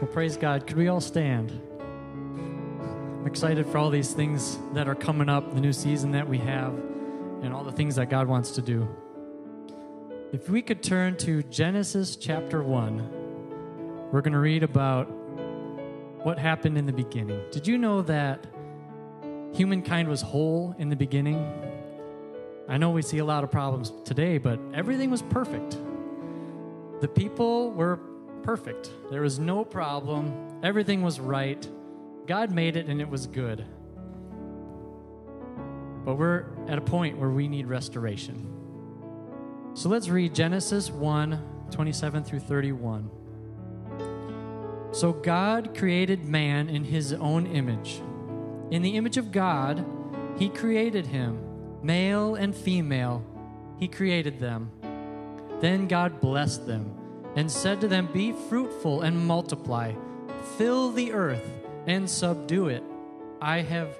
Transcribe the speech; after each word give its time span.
Well, 0.00 0.06
praise 0.06 0.36
God. 0.36 0.68
Could 0.68 0.76
we 0.76 0.86
all 0.86 1.00
stand? 1.00 1.50
I'm 1.80 3.26
excited 3.26 3.66
for 3.66 3.78
all 3.78 3.90
these 3.90 4.12
things 4.12 4.56
that 4.72 4.86
are 4.86 4.94
coming 4.94 5.28
up, 5.28 5.52
the 5.54 5.60
new 5.60 5.72
season 5.72 6.12
that 6.12 6.28
we 6.28 6.38
have, 6.38 6.72
and 7.42 7.52
all 7.52 7.64
the 7.64 7.72
things 7.72 7.96
that 7.96 8.08
God 8.08 8.28
wants 8.28 8.52
to 8.52 8.62
do. 8.62 8.88
If 10.32 10.48
we 10.48 10.62
could 10.62 10.84
turn 10.84 11.16
to 11.16 11.42
Genesis 11.42 12.14
chapter 12.14 12.62
1, 12.62 14.10
we're 14.12 14.20
going 14.20 14.34
to 14.34 14.38
read 14.38 14.62
about 14.62 15.06
what 16.22 16.38
happened 16.38 16.78
in 16.78 16.86
the 16.86 16.92
beginning. 16.92 17.40
Did 17.50 17.66
you 17.66 17.76
know 17.76 18.02
that 18.02 18.46
humankind 19.52 20.08
was 20.08 20.22
whole 20.22 20.76
in 20.78 20.90
the 20.90 20.96
beginning? 20.96 21.44
I 22.68 22.78
know 22.78 22.90
we 22.90 23.02
see 23.02 23.18
a 23.18 23.24
lot 23.24 23.42
of 23.42 23.50
problems 23.50 23.92
today, 24.04 24.38
but 24.38 24.60
everything 24.72 25.10
was 25.10 25.22
perfect. 25.22 25.76
The 27.00 27.08
people 27.08 27.72
were 27.72 27.98
perfect. 28.48 28.90
There 29.10 29.20
was 29.20 29.38
no 29.38 29.62
problem. 29.62 30.32
Everything 30.62 31.02
was 31.02 31.20
right. 31.20 31.68
God 32.26 32.50
made 32.50 32.78
it 32.78 32.86
and 32.86 32.98
it 32.98 33.06
was 33.06 33.26
good. 33.26 33.62
But 36.02 36.14
we're 36.14 36.46
at 36.66 36.78
a 36.78 36.80
point 36.80 37.18
where 37.18 37.28
we 37.28 37.46
need 37.46 37.66
restoration. 37.66 38.50
So 39.74 39.90
let's 39.90 40.08
read 40.08 40.34
Genesis 40.34 40.90
1 40.90 41.66
27 41.70 42.24
through 42.24 42.38
31. 42.38 43.10
So 44.92 45.12
God 45.12 45.76
created 45.76 46.26
man 46.26 46.70
in 46.70 46.84
his 46.84 47.12
own 47.12 47.46
image. 47.48 48.00
In 48.70 48.80
the 48.80 48.96
image 48.96 49.18
of 49.18 49.30
God, 49.30 49.84
he 50.38 50.48
created 50.48 51.04
him, 51.04 51.38
male 51.82 52.34
and 52.34 52.56
female, 52.56 53.22
he 53.78 53.88
created 53.88 54.40
them. 54.40 54.70
Then 55.60 55.86
God 55.86 56.18
blessed 56.22 56.66
them 56.66 56.97
and 57.36 57.50
said 57.50 57.80
to 57.80 57.88
them, 57.88 58.08
Be 58.12 58.32
fruitful 58.32 59.02
and 59.02 59.26
multiply, 59.26 59.92
fill 60.56 60.90
the 60.90 61.12
earth 61.12 61.48
and 61.86 62.08
subdue 62.08 62.68
it. 62.68 62.82
I 63.40 63.60
have 63.62 63.98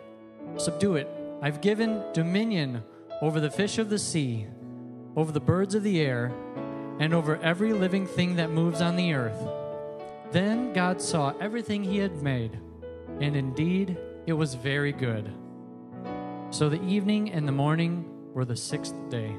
subdue 0.57 0.97
it. 0.97 1.09
I've 1.41 1.61
given 1.61 2.03
dominion 2.13 2.83
over 3.23 3.41
the 3.41 3.51
fish 3.51 3.79
of 3.79 3.91
the 3.91 3.99
sea, 3.99 4.47
over 5.17 5.33
the 5.33 5.41
birds 5.41 5.75
of 5.75 5.83
the 5.83 6.01
air, 6.01 6.33
and 6.99 7.15
over 7.15 7.37
every 7.37 7.73
living 7.73 8.07
thing 8.07 8.37
that 8.37 8.51
moves 8.51 8.81
on 8.81 8.97
the 8.97 9.15
earth. 9.15 9.41
Then 10.33 10.73
God 10.73 11.01
saw 11.01 11.33
everything 11.41 11.85
he 11.85 11.99
had 11.99 12.23
made, 12.23 12.59
and 13.21 13.37
indeed 13.37 13.97
it 14.27 14.33
was 14.33 14.55
very 14.55 14.93
good. 14.93 15.33
So 16.51 16.69
the 16.69 16.83
evening 16.83 17.31
and 17.31 17.47
the 17.47 17.53
morning 17.53 18.05
were 18.33 18.45
the 18.45 18.57
sixth 18.57 18.95
day. 19.11 19.37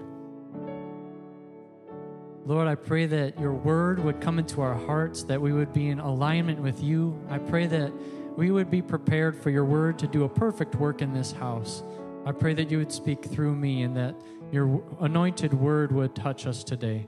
Lord, 2.49 2.67
I 2.67 2.73
pray 2.73 3.05
that 3.05 3.39
your 3.39 3.53
word 3.53 4.03
would 4.03 4.21
come 4.21 4.39
into 4.39 4.61
our 4.61 4.73
hearts, 4.73 5.21
that 5.25 5.39
we 5.39 5.53
would 5.53 5.71
be 5.71 5.89
in 5.89 5.99
alignment 5.99 6.59
with 6.59 6.81
you. 6.81 7.23
I 7.29 7.37
pray 7.37 7.67
that 7.67 7.93
we 8.35 8.49
would 8.49 8.71
be 8.71 8.81
prepared 8.81 9.39
for 9.39 9.51
your 9.51 9.65
word 9.65 9.99
to 9.99 10.07
do 10.07 10.23
a 10.23 10.29
perfect 10.29 10.73
work 10.73 11.03
in 11.03 11.13
this 11.13 11.31
house. 11.31 11.83
I 12.25 12.31
pray 12.31 12.55
that 12.55 12.71
you 12.71 12.79
would 12.79 12.91
speak 12.91 13.23
through 13.23 13.55
me 13.55 13.83
and 13.83 13.95
that 13.97 14.15
your 14.51 14.83
anointed 14.99 15.53
word 15.53 15.91
would 15.91 16.15
touch 16.15 16.47
us 16.47 16.63
today. 16.63 17.05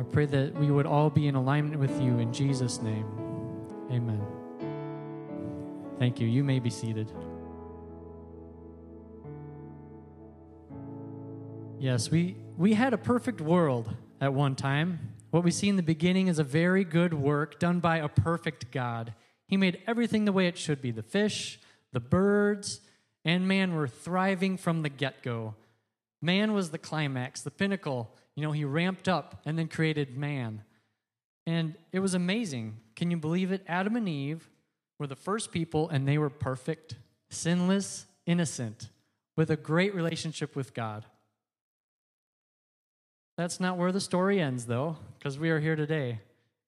I 0.00 0.02
pray 0.02 0.26
that 0.26 0.52
we 0.54 0.72
would 0.72 0.86
all 0.86 1.10
be 1.10 1.28
in 1.28 1.36
alignment 1.36 1.78
with 1.78 2.02
you 2.02 2.18
in 2.18 2.32
Jesus' 2.32 2.82
name. 2.82 3.06
Amen. 3.92 4.26
Thank 6.00 6.18
you. 6.18 6.26
You 6.26 6.42
may 6.42 6.58
be 6.58 6.70
seated. 6.70 7.12
Yes, 11.78 12.10
we, 12.10 12.36
we 12.56 12.74
had 12.74 12.92
a 12.92 12.98
perfect 12.98 13.40
world 13.40 13.94
at 14.22 14.32
one 14.32 14.54
time. 14.54 15.14
What 15.32 15.42
we 15.42 15.50
see 15.50 15.68
in 15.68 15.74
the 15.76 15.82
beginning 15.82 16.28
is 16.28 16.38
a 16.38 16.44
very 16.44 16.84
good 16.84 17.12
work 17.12 17.58
done 17.58 17.80
by 17.80 17.98
a 17.98 18.08
perfect 18.08 18.70
God. 18.70 19.14
He 19.48 19.56
made 19.56 19.82
everything 19.84 20.24
the 20.24 20.32
way 20.32 20.46
it 20.46 20.56
should 20.56 20.80
be 20.80 20.92
the 20.92 21.02
fish, 21.02 21.58
the 21.92 22.00
birds, 22.00 22.80
and 23.24 23.48
man 23.48 23.74
were 23.74 23.88
thriving 23.88 24.56
from 24.56 24.82
the 24.82 24.88
get 24.88 25.24
go. 25.24 25.56
Man 26.22 26.52
was 26.52 26.70
the 26.70 26.78
climax, 26.78 27.42
the 27.42 27.50
pinnacle. 27.50 28.14
You 28.36 28.44
know, 28.44 28.52
he 28.52 28.64
ramped 28.64 29.08
up 29.08 29.42
and 29.44 29.58
then 29.58 29.66
created 29.66 30.16
man. 30.16 30.62
And 31.44 31.74
it 31.90 31.98
was 31.98 32.14
amazing. 32.14 32.76
Can 32.94 33.10
you 33.10 33.16
believe 33.16 33.50
it? 33.50 33.64
Adam 33.66 33.96
and 33.96 34.08
Eve 34.08 34.48
were 35.00 35.08
the 35.08 35.16
first 35.16 35.50
people, 35.50 35.88
and 35.88 36.06
they 36.06 36.16
were 36.16 36.30
perfect, 36.30 36.94
sinless, 37.28 38.06
innocent, 38.24 38.88
with 39.36 39.50
a 39.50 39.56
great 39.56 39.96
relationship 39.96 40.54
with 40.54 40.74
God. 40.74 41.06
That's 43.42 43.58
not 43.58 43.76
where 43.76 43.90
the 43.90 43.98
story 43.98 44.40
ends, 44.40 44.66
though, 44.66 44.98
because 45.18 45.36
we 45.36 45.50
are 45.50 45.58
here 45.58 45.74
today. 45.74 46.20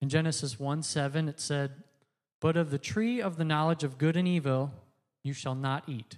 In 0.02 0.08
Genesis 0.08 0.58
1 0.58 0.82
7, 0.82 1.28
it 1.28 1.38
said, 1.38 1.70
But 2.40 2.56
of 2.56 2.72
the 2.72 2.78
tree 2.78 3.22
of 3.22 3.36
the 3.36 3.44
knowledge 3.44 3.84
of 3.84 3.96
good 3.96 4.16
and 4.16 4.26
evil 4.26 4.72
you 5.22 5.32
shall 5.32 5.54
not 5.54 5.88
eat, 5.88 6.16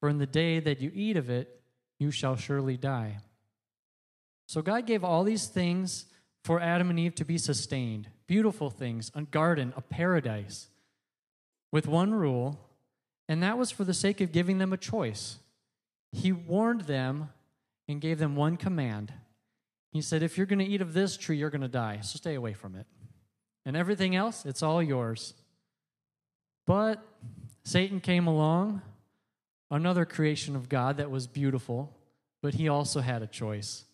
for 0.00 0.08
in 0.08 0.18
the 0.18 0.26
day 0.26 0.58
that 0.58 0.80
you 0.80 0.90
eat 0.92 1.16
of 1.16 1.30
it, 1.30 1.60
you 2.00 2.10
shall 2.10 2.34
surely 2.34 2.76
die. 2.76 3.18
So 4.48 4.62
God 4.62 4.84
gave 4.84 5.04
all 5.04 5.22
these 5.22 5.46
things 5.46 6.06
for 6.42 6.58
Adam 6.58 6.90
and 6.90 6.98
Eve 6.98 7.14
to 7.14 7.24
be 7.24 7.38
sustained 7.38 8.08
beautiful 8.26 8.70
things, 8.70 9.12
a 9.14 9.22
garden, 9.22 9.72
a 9.76 9.80
paradise, 9.80 10.70
with 11.70 11.86
one 11.86 12.12
rule, 12.12 12.58
and 13.28 13.44
that 13.44 13.56
was 13.56 13.70
for 13.70 13.84
the 13.84 13.94
sake 13.94 14.20
of 14.20 14.32
giving 14.32 14.58
them 14.58 14.72
a 14.72 14.76
choice. 14.76 15.38
He 16.10 16.32
warned 16.32 16.80
them 16.80 17.30
and 17.86 18.00
gave 18.00 18.18
them 18.18 18.34
one 18.34 18.56
command 18.56 19.12
he 19.92 20.02
said, 20.02 20.22
If 20.22 20.36
you're 20.36 20.46
going 20.46 20.58
to 20.58 20.64
eat 20.64 20.80
of 20.80 20.92
this 20.92 21.16
tree, 21.16 21.36
you're 21.36 21.50
going 21.50 21.62
to 21.62 21.68
die. 21.68 22.00
So 22.02 22.16
stay 22.16 22.34
away 22.34 22.52
from 22.52 22.74
it. 22.74 22.86
And 23.64 23.76
everything 23.76 24.16
else, 24.16 24.44
it's 24.44 24.62
all 24.62 24.82
yours. 24.82 25.34
But 26.66 27.02
Satan 27.64 28.00
came 28.00 28.26
along, 28.26 28.82
another 29.70 30.04
creation 30.04 30.56
of 30.56 30.68
God 30.68 30.98
that 30.98 31.10
was 31.10 31.26
beautiful, 31.26 31.96
but 32.42 32.54
he 32.54 32.68
also 32.68 33.00
had 33.00 33.22
a 33.22 33.26
choice. 33.26 33.84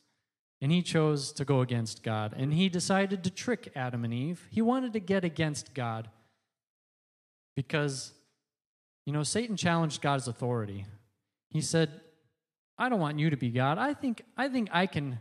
And 0.60 0.72
he 0.72 0.82
chose 0.82 1.32
to 1.32 1.44
go 1.44 1.60
against 1.60 2.02
God. 2.02 2.34
And 2.36 2.54
he 2.54 2.68
decided 2.68 3.24
to 3.24 3.30
trick 3.30 3.70
Adam 3.76 4.04
and 4.04 4.14
Eve. 4.14 4.46
He 4.50 4.62
wanted 4.62 4.92
to 4.94 5.00
get 5.00 5.24
against 5.24 5.74
God 5.74 6.08
because, 7.54 8.12
you 9.04 9.12
know, 9.12 9.22
Satan 9.22 9.56
challenged 9.56 10.00
God's 10.00 10.26
authority. 10.26 10.86
He 11.50 11.60
said, 11.60 12.00
I 12.78 12.88
don't 12.88 13.00
want 13.00 13.18
you 13.18 13.30
to 13.30 13.36
be 13.36 13.50
God. 13.50 13.78
I 13.78 13.94
think, 13.94 14.22
I 14.36 14.48
think 14.48 14.68
I 14.72 14.86
can 14.86 15.20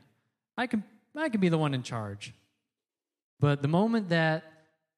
I 0.58 0.68
can, 0.68 0.84
I 1.16 1.30
can 1.30 1.42
be 1.42 1.50
the 1.50 1.58
one 1.58 1.74
in 1.74 1.84
charge. 1.84 2.34
But 3.40 3.62
the 3.62 3.68
moment 3.68 4.10
that 4.10 4.44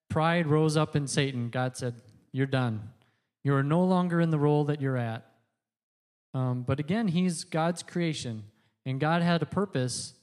pride 0.10 0.48
rose 0.48 0.78
up 0.78 0.96
in 0.96 1.08
Satan, 1.08 1.50
God 1.50 1.78
said, 1.78 1.96
You're 2.32 2.46
done. 2.46 2.90
You 3.44 3.54
are 3.56 3.64
no 3.64 3.84
longer 3.84 4.22
in 4.22 4.32
the 4.32 4.40
role 4.40 4.66
that 4.66 4.82
you're 4.82 4.98
at. 4.98 5.26
Um, 6.34 6.64
but 6.64 6.80
again, 6.80 7.08
he's 7.08 7.44
God's 7.44 7.84
creation, 7.84 8.44
and 8.86 9.00
God 9.00 9.22
had 9.22 9.42
a 9.42 9.46
purpose 9.46 10.14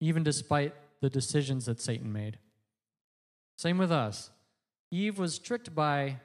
even 0.00 0.22
despite 0.22 0.74
the 1.00 1.08
decisions 1.08 1.66
that 1.66 1.80
Satan 1.80 2.12
made. 2.12 2.38
Same 3.56 3.78
with 3.78 3.90
us. 3.90 4.30
Eve 4.90 5.18
was 5.18 5.38
tricked 5.38 5.74
by 5.74 6.20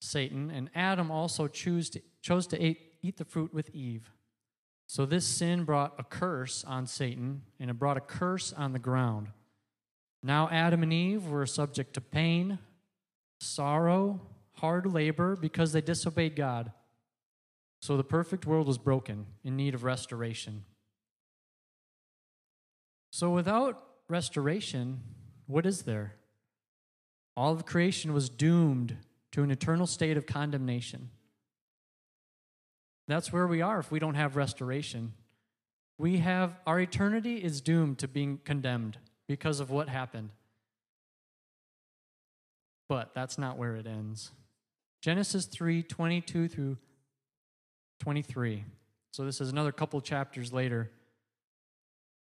Satan, 0.00 0.50
and 0.50 0.68
Adam 0.74 1.10
also 1.10 1.46
chose 1.46 1.90
to, 1.90 2.00
chose 2.20 2.46
to 2.48 2.62
eat, 2.62 2.78
eat 3.02 3.16
the 3.16 3.24
fruit 3.24 3.54
with 3.54 3.70
Eve. 3.74 4.10
So 4.92 5.06
this 5.06 5.24
sin 5.24 5.64
brought 5.64 5.94
a 5.98 6.04
curse 6.04 6.64
on 6.64 6.86
Satan, 6.86 7.40
and 7.58 7.70
it 7.70 7.78
brought 7.78 7.96
a 7.96 8.00
curse 8.00 8.52
on 8.52 8.74
the 8.74 8.78
ground. 8.78 9.28
Now 10.22 10.50
Adam 10.50 10.82
and 10.82 10.92
Eve 10.92 11.28
were 11.28 11.46
subject 11.46 11.94
to 11.94 12.02
pain, 12.02 12.58
sorrow, 13.40 14.20
hard 14.56 14.84
labor 14.84 15.34
because 15.34 15.72
they 15.72 15.80
disobeyed 15.80 16.36
God. 16.36 16.72
So 17.80 17.96
the 17.96 18.04
perfect 18.04 18.44
world 18.44 18.66
was 18.66 18.76
broken, 18.76 19.24
in 19.42 19.56
need 19.56 19.74
of 19.74 19.82
restoration. 19.82 20.66
So 23.12 23.30
without 23.30 23.82
restoration, 24.10 25.00
what 25.46 25.64
is 25.64 25.84
there? 25.84 26.16
All 27.34 27.54
of 27.54 27.64
creation 27.64 28.12
was 28.12 28.28
doomed 28.28 28.98
to 29.30 29.42
an 29.42 29.50
eternal 29.50 29.86
state 29.86 30.18
of 30.18 30.26
condemnation. 30.26 31.08
That's 33.08 33.32
where 33.32 33.46
we 33.46 33.60
are 33.60 33.78
if 33.78 33.90
we 33.90 33.98
don't 33.98 34.14
have 34.14 34.36
restoration. 34.36 35.12
We 35.98 36.18
have 36.18 36.58
our 36.66 36.80
eternity 36.80 37.36
is 37.36 37.60
doomed 37.60 37.98
to 37.98 38.08
being 38.08 38.40
condemned 38.44 38.98
because 39.28 39.60
of 39.60 39.70
what 39.70 39.88
happened. 39.88 40.30
But 42.88 43.14
that's 43.14 43.38
not 43.38 43.58
where 43.58 43.76
it 43.76 43.86
ends. 43.86 44.30
Genesis 45.00 45.46
3 45.46 45.82
22 45.82 46.48
through 46.48 46.78
23. 48.00 48.64
So 49.12 49.24
this 49.24 49.40
is 49.40 49.50
another 49.50 49.72
couple 49.72 50.00
chapters 50.00 50.52
later. 50.52 50.90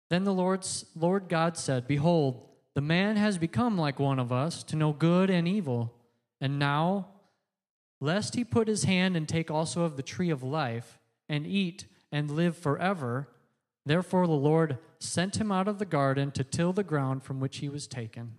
Then 0.10 0.24
the 0.24 0.34
Lord's, 0.34 0.86
Lord 0.96 1.30
God 1.30 1.58
said, 1.58 1.88
Behold, 1.88 2.48
the 2.76 2.82
man 2.82 3.16
has 3.16 3.38
become 3.38 3.78
like 3.78 4.00
one 4.00 4.20
of 4.20 4.32
us 4.32 4.64
to 4.64 4.76
know 4.76 4.94
good 4.94 5.30
and 5.30 5.48
evil. 5.48 5.94
And 6.40 6.60
now 6.60 7.08
lest 8.00 8.36
he 8.36 8.44
put 8.44 8.68
his 8.68 8.84
hand 8.84 9.16
and 9.16 9.28
take 9.28 9.50
also 9.50 9.84
of 9.84 9.98
the 9.98 10.04
tree 10.04 10.30
of 10.30 10.44
life 10.44 11.00
and 11.30 11.48
eat 11.48 11.86
and 12.12 12.32
live 12.32 12.58
forever. 12.58 13.30
Therefore, 13.86 14.28
the 14.28 14.34
Lord 14.34 14.78
sent 15.00 15.38
him 15.38 15.52
out 15.52 15.68
of 15.68 15.80
the 15.80 15.86
garden 15.86 16.32
to 16.32 16.44
till 16.44 16.74
the 16.74 16.84
ground 16.84 17.24
from 17.24 17.40
which 17.40 17.58
he 17.58 17.70
was 17.70 17.88
taken. 17.88 18.34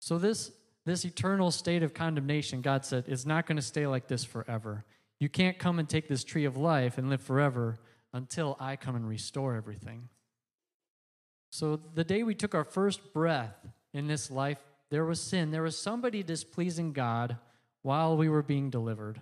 So 0.00 0.18
this 0.18 0.52
this 0.86 1.04
eternal 1.04 1.50
state 1.50 1.82
of 1.82 1.94
condemnation, 1.94 2.62
God 2.62 2.84
said, 2.84 3.04
is 3.06 3.26
not 3.26 3.46
going 3.46 3.56
to 3.56 3.62
stay 3.62 3.86
like 3.86 4.08
this 4.08 4.24
forever. 4.24 4.84
You 5.18 5.28
can't 5.28 5.58
come 5.58 5.78
and 5.78 5.88
take 5.88 6.08
this 6.08 6.24
tree 6.24 6.46
of 6.46 6.56
life 6.56 6.96
and 6.96 7.10
live 7.10 7.20
forever 7.20 7.78
until 8.12 8.56
I 8.58 8.76
come 8.76 8.96
and 8.96 9.08
restore 9.08 9.54
everything. 9.54 10.08
So 11.50 11.76
the 11.94 12.04
day 12.04 12.22
we 12.22 12.34
took 12.34 12.54
our 12.54 12.64
first 12.64 13.12
breath 13.12 13.54
in 13.92 14.06
this 14.06 14.30
life, 14.30 14.58
there 14.90 15.04
was 15.04 15.20
sin. 15.20 15.50
There 15.50 15.62
was 15.62 15.78
somebody 15.78 16.22
displeasing 16.22 16.92
God 16.92 17.36
while 17.82 18.16
we 18.16 18.28
were 18.28 18.42
being 18.42 18.70
delivered. 18.70 19.20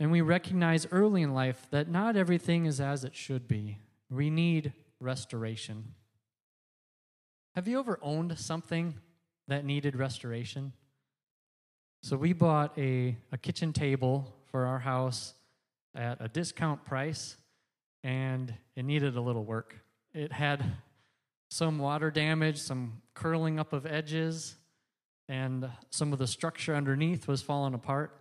And 0.00 0.12
we 0.12 0.20
recognize 0.20 0.86
early 0.90 1.22
in 1.22 1.34
life 1.34 1.66
that 1.70 1.88
not 1.88 2.16
everything 2.16 2.66
is 2.66 2.80
as 2.80 3.04
it 3.04 3.16
should 3.16 3.48
be. 3.48 3.78
We 4.08 4.30
need 4.30 4.72
restoration. 5.00 5.94
Have 7.56 7.66
you 7.66 7.80
ever 7.80 7.98
owned 8.00 8.38
something 8.38 8.94
that 9.48 9.64
needed 9.64 9.96
restoration? 9.96 10.72
So 12.02 12.16
we 12.16 12.32
bought 12.32 12.78
a, 12.78 13.16
a 13.32 13.38
kitchen 13.38 13.72
table 13.72 14.32
for 14.52 14.66
our 14.66 14.78
house 14.78 15.34
at 15.96 16.18
a 16.20 16.28
discount 16.28 16.84
price, 16.84 17.36
and 18.04 18.54
it 18.76 18.84
needed 18.84 19.16
a 19.16 19.20
little 19.20 19.44
work. 19.44 19.74
It 20.14 20.32
had 20.32 20.64
some 21.48 21.78
water 21.78 22.10
damage, 22.10 22.58
some 22.58 23.00
curling 23.14 23.58
up 23.58 23.72
of 23.72 23.86
edges, 23.86 24.56
and 25.28 25.68
some 25.90 26.12
of 26.12 26.18
the 26.18 26.26
structure 26.26 26.74
underneath 26.74 27.26
was 27.26 27.42
falling 27.42 27.74
apart. 27.74 28.14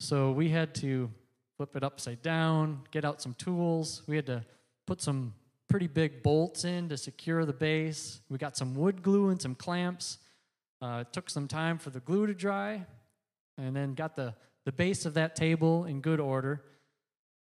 So 0.00 0.32
we 0.32 0.48
had 0.48 0.74
to 0.76 1.10
flip 1.56 1.74
it 1.76 1.82
upside 1.82 2.22
down, 2.22 2.82
get 2.90 3.04
out 3.04 3.22
some 3.22 3.34
tools. 3.34 4.02
We 4.06 4.16
had 4.16 4.26
to 4.26 4.44
put 4.86 5.00
some 5.00 5.34
pretty 5.68 5.86
big 5.86 6.22
bolts 6.22 6.64
in 6.64 6.88
to 6.88 6.96
secure 6.96 7.44
the 7.44 7.52
base. 7.52 8.20
We 8.28 8.38
got 8.38 8.56
some 8.56 8.74
wood 8.74 9.02
glue 9.02 9.30
and 9.30 9.40
some 9.40 9.54
clamps. 9.54 10.18
Uh, 10.80 11.04
it 11.06 11.12
took 11.12 11.30
some 11.30 11.48
time 11.48 11.78
for 11.78 11.90
the 11.90 12.00
glue 12.00 12.26
to 12.26 12.34
dry, 12.34 12.84
and 13.56 13.74
then 13.74 13.94
got 13.94 14.14
the, 14.14 14.34
the 14.64 14.72
base 14.72 15.06
of 15.06 15.14
that 15.14 15.34
table 15.34 15.86
in 15.86 16.00
good 16.00 16.20
order. 16.20 16.62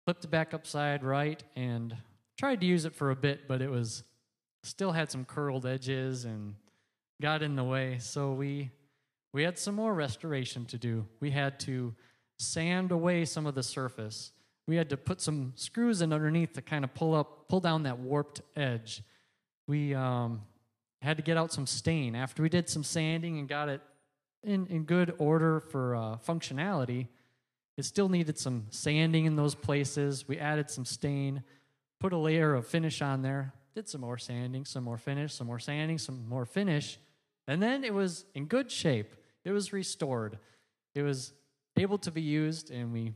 Flipped 0.06 0.26
it 0.26 0.32
back 0.32 0.54
upside 0.54 1.04
right 1.04 1.44
and 1.56 1.96
tried 2.38 2.60
to 2.62 2.66
use 2.66 2.86
it 2.86 2.96
for 2.96 3.12
a 3.12 3.16
bit, 3.16 3.48
but 3.48 3.62
it 3.62 3.70
was 3.70 4.04
still 4.64 4.92
had 4.92 5.10
some 5.12 5.26
curled 5.26 5.66
edges 5.66 6.26
and 6.26 6.56
got 7.22 7.42
in 7.42 7.56
the 7.56 7.64
way. 7.64 7.98
So 8.00 8.34
we 8.34 8.72
we 9.32 9.44
had 9.44 9.60
some 9.60 9.76
more 9.76 9.94
restoration 9.94 10.66
to 10.66 10.78
do. 10.78 11.06
We 11.20 11.32
had 11.32 11.60
to 11.62 11.94
sand 12.40 12.92
away 12.92 13.26
some 13.26 13.46
of 13.46 13.54
the 13.56 13.64
surface. 13.64 14.32
We 14.68 14.76
had 14.76 14.90
to 14.90 14.98
put 14.98 15.22
some 15.22 15.54
screws 15.56 16.02
in 16.02 16.14
underneath 16.14 16.54
to 16.54 16.62
kind 16.62 16.84
of 16.84 16.94
pull 16.94 17.14
up, 17.14 17.48
pull 17.48 17.60
down 17.60 17.84
that 17.84 18.00
warped 18.00 18.42
edge. 18.56 19.04
We 19.68 19.94
um, 19.94 20.42
had 21.02 21.18
to 21.18 21.24
get 21.24 21.38
out 21.38 21.52
some 21.52 21.68
stain. 21.68 22.16
After 22.16 22.42
we 22.42 22.50
did 22.50 22.70
some 22.70 22.84
sanding 22.84 23.38
and 23.38 23.48
got 23.48 23.70
it 23.70 23.82
in, 24.44 24.66
in 24.68 24.84
good 24.84 25.14
order 25.20 25.60
for 25.60 25.96
uh, 25.96 26.18
functionality, 26.18 27.08
it 27.78 27.86
still 27.86 28.10
needed 28.10 28.38
some 28.38 28.66
sanding 28.72 29.26
in 29.26 29.36
those 29.36 29.54
places. 29.56 30.28
We 30.28 30.40
added 30.40 30.70
some 30.70 30.86
stain, 30.86 31.44
put 32.00 32.14
a 32.14 32.18
layer 32.18 32.56
of 32.56 32.68
finish 32.68 33.02
on 33.02 33.22
there, 33.22 33.54
did 33.76 33.88
some 33.88 34.02
more 34.02 34.18
sanding, 34.18 34.66
some 34.66 34.84
more 34.84 34.98
finish, 34.98 35.34
some 35.34 35.48
more 35.48 35.60
sanding, 35.60 35.98
some 35.98 36.28
more 36.28 36.46
finish, 36.46 36.98
and 37.48 37.62
then 37.62 37.84
it 37.84 37.94
was 37.94 38.26
in 38.34 38.46
good 38.46 38.72
shape. 38.72 39.14
It 39.46 39.52
was 39.52 39.74
restored. 39.74 40.38
It 40.96 41.04
was 41.04 41.34
able 41.78 41.98
to 42.00 42.12
be 42.12 42.22
used, 42.22 42.72
and 42.72 42.92
we 42.92 43.14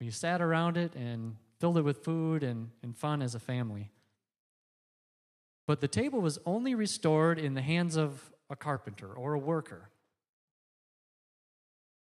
we 0.00 0.10
sat 0.10 0.42
around 0.42 0.76
it 0.76 0.94
and 0.96 1.36
filled 1.60 1.78
it 1.78 1.82
with 1.82 1.98
food 2.04 2.42
and, 2.42 2.70
and 2.82 2.96
fun 2.96 3.22
as 3.22 3.36
a 3.36 3.38
family. 3.38 3.92
But 5.68 5.80
the 5.80 5.86
table 5.86 6.20
was 6.20 6.40
only 6.44 6.74
restored 6.74 7.38
in 7.38 7.54
the 7.54 7.62
hands 7.62 7.96
of 7.96 8.32
a 8.50 8.56
carpenter 8.56 9.12
or 9.12 9.34
a 9.34 9.38
worker. 9.38 9.90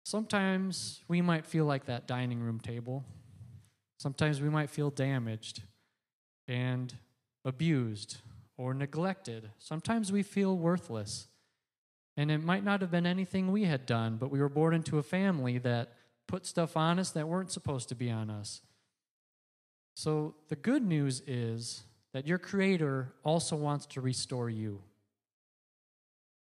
Sometimes 0.05 1.01
we 1.07 1.21
might 1.21 1.43
feel 1.43 1.65
like 1.65 1.85
that 1.85 2.07
dining 2.07 2.39
room 2.39 2.59
table. 2.59 3.03
Sometimes 3.97 4.41
we 4.41 4.49
might 4.49 4.69
feel 4.69 4.91
damaged 4.91 5.63
and 6.47 6.95
abused 7.45 8.17
or 8.57 8.73
neglected. 8.73 9.51
Sometimes 9.59 10.11
we 10.11 10.23
feel 10.23 10.57
worthless. 10.57 11.27
And 12.17 12.31
it 12.31 12.43
might 12.43 12.63
not 12.63 12.81
have 12.81 12.89
been 12.89 13.05
anything 13.05 13.51
we 13.51 13.65
had 13.65 13.85
done, 13.85 14.17
but 14.17 14.31
we 14.31 14.39
were 14.39 14.49
born 14.49 14.73
into 14.73 14.97
a 14.97 15.03
family 15.03 15.59
that 15.59 15.93
put 16.27 16.45
stuff 16.45 16.75
on 16.75 16.99
us 16.99 17.11
that 17.11 17.27
weren't 17.27 17.51
supposed 17.51 17.89
to 17.89 17.95
be 17.95 18.09
on 18.09 18.29
us. 18.29 18.61
So 19.95 20.35
the 20.49 20.55
good 20.55 20.83
news 20.83 21.21
is 21.27 21.83
that 22.13 22.27
your 22.27 22.39
Creator 22.39 23.13
also 23.23 23.55
wants 23.55 23.85
to 23.87 24.01
restore 24.01 24.49
you. 24.49 24.81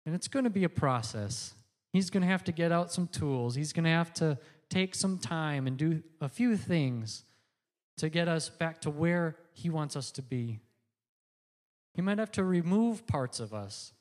And 0.07 0.15
it's 0.15 0.29
going 0.29 0.45
to 0.45 0.51
be 0.51 0.65
a 0.65 0.71
process. 0.71 1.55
He's 1.93 2.11
going 2.11 2.23
to 2.23 2.27
have 2.27 2.45
to 2.45 2.53
get 2.53 2.73
out 2.73 2.93
some 2.93 3.07
tools, 3.07 3.55
He's 3.55 3.73
going 3.73 3.85
to 3.85 3.91
have 3.91 4.13
to 4.15 4.39
take 4.71 4.95
some 4.95 5.19
time 5.19 5.67
and 5.67 5.77
do 5.77 6.03
a 6.21 6.29
few 6.29 6.57
things 6.57 7.25
to 7.97 8.09
get 8.09 8.29
us 8.29 8.49
back 8.49 8.81
to 8.83 8.91
where 8.91 9.37
He 9.53 9.71
wants 9.71 9.97
us 9.97 10.11
to 10.13 10.23
be. 10.23 10.61
He 11.99 12.03
might 12.03 12.19
have 12.19 12.31
to 12.33 12.45
remove 12.45 13.09
parts 13.09 13.41
of 13.41 13.53
us. 13.53 13.93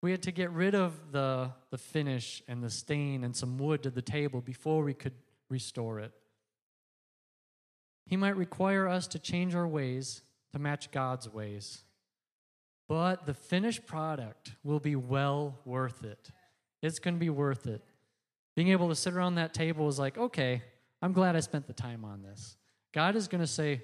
We 0.00 0.10
had 0.10 0.22
to 0.22 0.32
get 0.32 0.50
rid 0.52 0.74
of 0.74 1.12
the, 1.12 1.50
the 1.70 1.76
finish 1.76 2.42
and 2.48 2.64
the 2.64 2.70
stain 2.70 3.24
and 3.24 3.36
some 3.36 3.58
wood 3.58 3.82
to 3.82 3.90
the 3.90 4.00
table 4.00 4.40
before 4.40 4.82
we 4.82 4.94
could 4.94 5.12
restore 5.50 5.98
it. 5.98 6.12
He 8.06 8.16
might 8.16 8.38
require 8.38 8.88
us 8.88 9.06
to 9.08 9.18
change 9.18 9.54
our 9.54 9.68
ways 9.68 10.22
to 10.52 10.58
match 10.58 10.90
God's 10.92 11.28
ways. 11.28 11.84
But 12.88 13.26
the 13.26 13.34
finished 13.34 13.84
product 13.84 14.52
will 14.64 14.80
be 14.80 14.96
well 14.96 15.58
worth 15.66 16.04
it. 16.04 16.30
It's 16.80 17.00
going 17.00 17.16
to 17.16 17.20
be 17.20 17.28
worth 17.28 17.66
it. 17.66 17.82
Being 18.56 18.68
able 18.68 18.88
to 18.88 18.94
sit 18.94 19.12
around 19.12 19.34
that 19.34 19.52
table 19.52 19.88
is 19.88 19.98
like, 19.98 20.16
okay, 20.16 20.62
I'm 21.02 21.12
glad 21.12 21.36
I 21.36 21.40
spent 21.40 21.66
the 21.66 21.74
time 21.74 22.02
on 22.02 22.22
this. 22.22 22.56
God 22.94 23.14
is 23.14 23.28
going 23.28 23.42
to 23.42 23.46
say, 23.46 23.82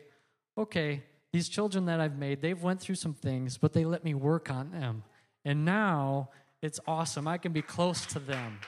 okay, 0.56 1.02
these 1.32 1.48
children 1.48 1.86
that 1.86 2.00
I've 2.00 2.16
made, 2.16 2.40
they've 2.40 2.62
went 2.62 2.80
through 2.80 2.94
some 2.94 3.14
things, 3.14 3.58
but 3.58 3.72
they 3.72 3.84
let 3.84 4.04
me 4.04 4.14
work 4.14 4.50
on 4.50 4.70
them. 4.70 5.02
And 5.44 5.64
now 5.64 6.30
it's 6.62 6.80
awesome. 6.86 7.28
I 7.28 7.38
can 7.38 7.52
be 7.52 7.62
close 7.62 8.06
to 8.06 8.18
them. 8.18 8.60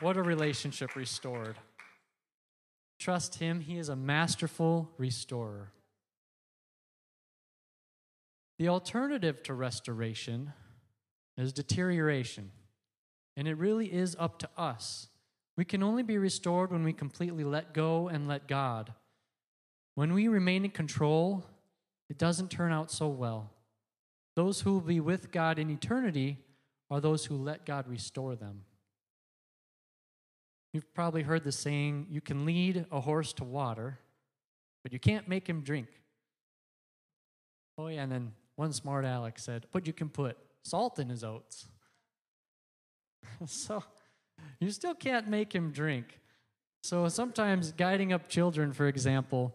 What 0.00 0.16
a 0.16 0.22
relationship 0.22 0.94
restored. 0.94 1.56
Trust 2.98 3.36
him, 3.36 3.60
he 3.60 3.78
is 3.78 3.88
a 3.88 3.96
masterful 3.96 4.90
restorer. 4.98 5.72
The 8.58 8.68
alternative 8.68 9.42
to 9.44 9.54
restoration 9.54 10.52
is 11.36 11.52
deterioration. 11.52 12.52
And 13.36 13.46
it 13.46 13.54
really 13.54 13.92
is 13.92 14.16
up 14.18 14.38
to 14.38 14.48
us. 14.56 15.08
We 15.56 15.64
can 15.64 15.82
only 15.82 16.02
be 16.02 16.18
restored 16.18 16.72
when 16.72 16.84
we 16.84 16.92
completely 16.92 17.44
let 17.44 17.74
go 17.74 18.08
and 18.08 18.26
let 18.26 18.48
God. 18.48 18.92
When 19.94 20.14
we 20.14 20.28
remain 20.28 20.64
in 20.64 20.70
control, 20.70 21.44
it 22.08 22.18
doesn't 22.18 22.50
turn 22.50 22.72
out 22.72 22.90
so 22.90 23.08
well. 23.08 23.50
Those 24.34 24.60
who 24.60 24.74
will 24.74 24.80
be 24.80 25.00
with 25.00 25.32
God 25.32 25.58
in 25.58 25.70
eternity 25.70 26.38
are 26.90 27.00
those 27.00 27.24
who 27.26 27.36
let 27.36 27.66
God 27.66 27.88
restore 27.88 28.36
them. 28.36 28.62
You've 30.72 30.92
probably 30.94 31.22
heard 31.22 31.42
the 31.42 31.52
saying, 31.52 32.06
you 32.10 32.20
can 32.20 32.44
lead 32.44 32.84
a 32.92 33.00
horse 33.00 33.32
to 33.34 33.44
water, 33.44 33.98
but 34.82 34.92
you 34.92 34.98
can't 34.98 35.26
make 35.26 35.48
him 35.48 35.62
drink. 35.62 35.88
Oh, 37.78 37.88
yeah, 37.88 38.02
and 38.02 38.12
then 38.12 38.32
one 38.56 38.72
smart 38.72 39.04
aleck 39.04 39.38
said, 39.38 39.66
but 39.72 39.86
you 39.86 39.92
can 39.92 40.08
put 40.08 40.36
salt 40.62 40.98
in 40.98 41.08
his 41.08 41.24
oats. 41.24 41.66
so 43.46 43.82
you 44.60 44.70
still 44.70 44.94
can't 44.94 45.28
make 45.28 45.54
him 45.54 45.72
drink. 45.72 46.20
So 46.82 47.08
sometimes 47.08 47.72
guiding 47.72 48.12
up 48.12 48.28
children, 48.28 48.72
for 48.72 48.86
example, 48.86 49.54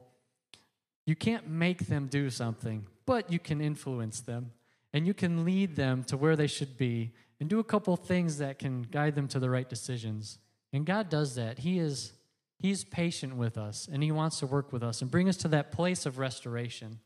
you 1.05 1.15
can't 1.15 1.47
make 1.47 1.87
them 1.87 2.07
do 2.07 2.29
something, 2.29 2.85
but 3.05 3.31
you 3.31 3.39
can 3.39 3.61
influence 3.61 4.21
them 4.21 4.51
and 4.93 5.07
you 5.07 5.13
can 5.13 5.43
lead 5.43 5.75
them 5.75 6.03
to 6.05 6.17
where 6.17 6.35
they 6.35 6.47
should 6.47 6.77
be 6.77 7.11
and 7.39 7.49
do 7.49 7.59
a 7.59 7.63
couple 7.63 7.95
things 7.95 8.37
that 8.37 8.59
can 8.59 8.83
guide 8.83 9.15
them 9.15 9.27
to 9.29 9.39
the 9.39 9.49
right 9.49 9.67
decisions. 9.67 10.37
And 10.73 10.85
God 10.85 11.09
does 11.09 11.35
that. 11.35 11.59
He 11.59 11.79
is 11.79 12.13
He's 12.61 12.83
patient 12.83 13.37
with 13.37 13.57
us 13.57 13.89
and 13.91 14.03
he 14.03 14.11
wants 14.11 14.37
to 14.39 14.45
work 14.45 14.71
with 14.71 14.83
us 14.83 15.01
and 15.01 15.09
bring 15.09 15.27
us 15.27 15.37
to 15.37 15.47
that 15.47 15.71
place 15.71 16.05
of 16.05 16.19
restoration. 16.19 16.99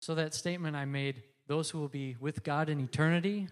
So, 0.00 0.14
that 0.14 0.34
statement 0.34 0.76
I 0.76 0.84
made 0.84 1.22
those 1.46 1.70
who 1.70 1.78
will 1.78 1.88
be 1.88 2.16
with 2.20 2.42
God 2.42 2.68
in 2.68 2.80
eternity 2.80 3.48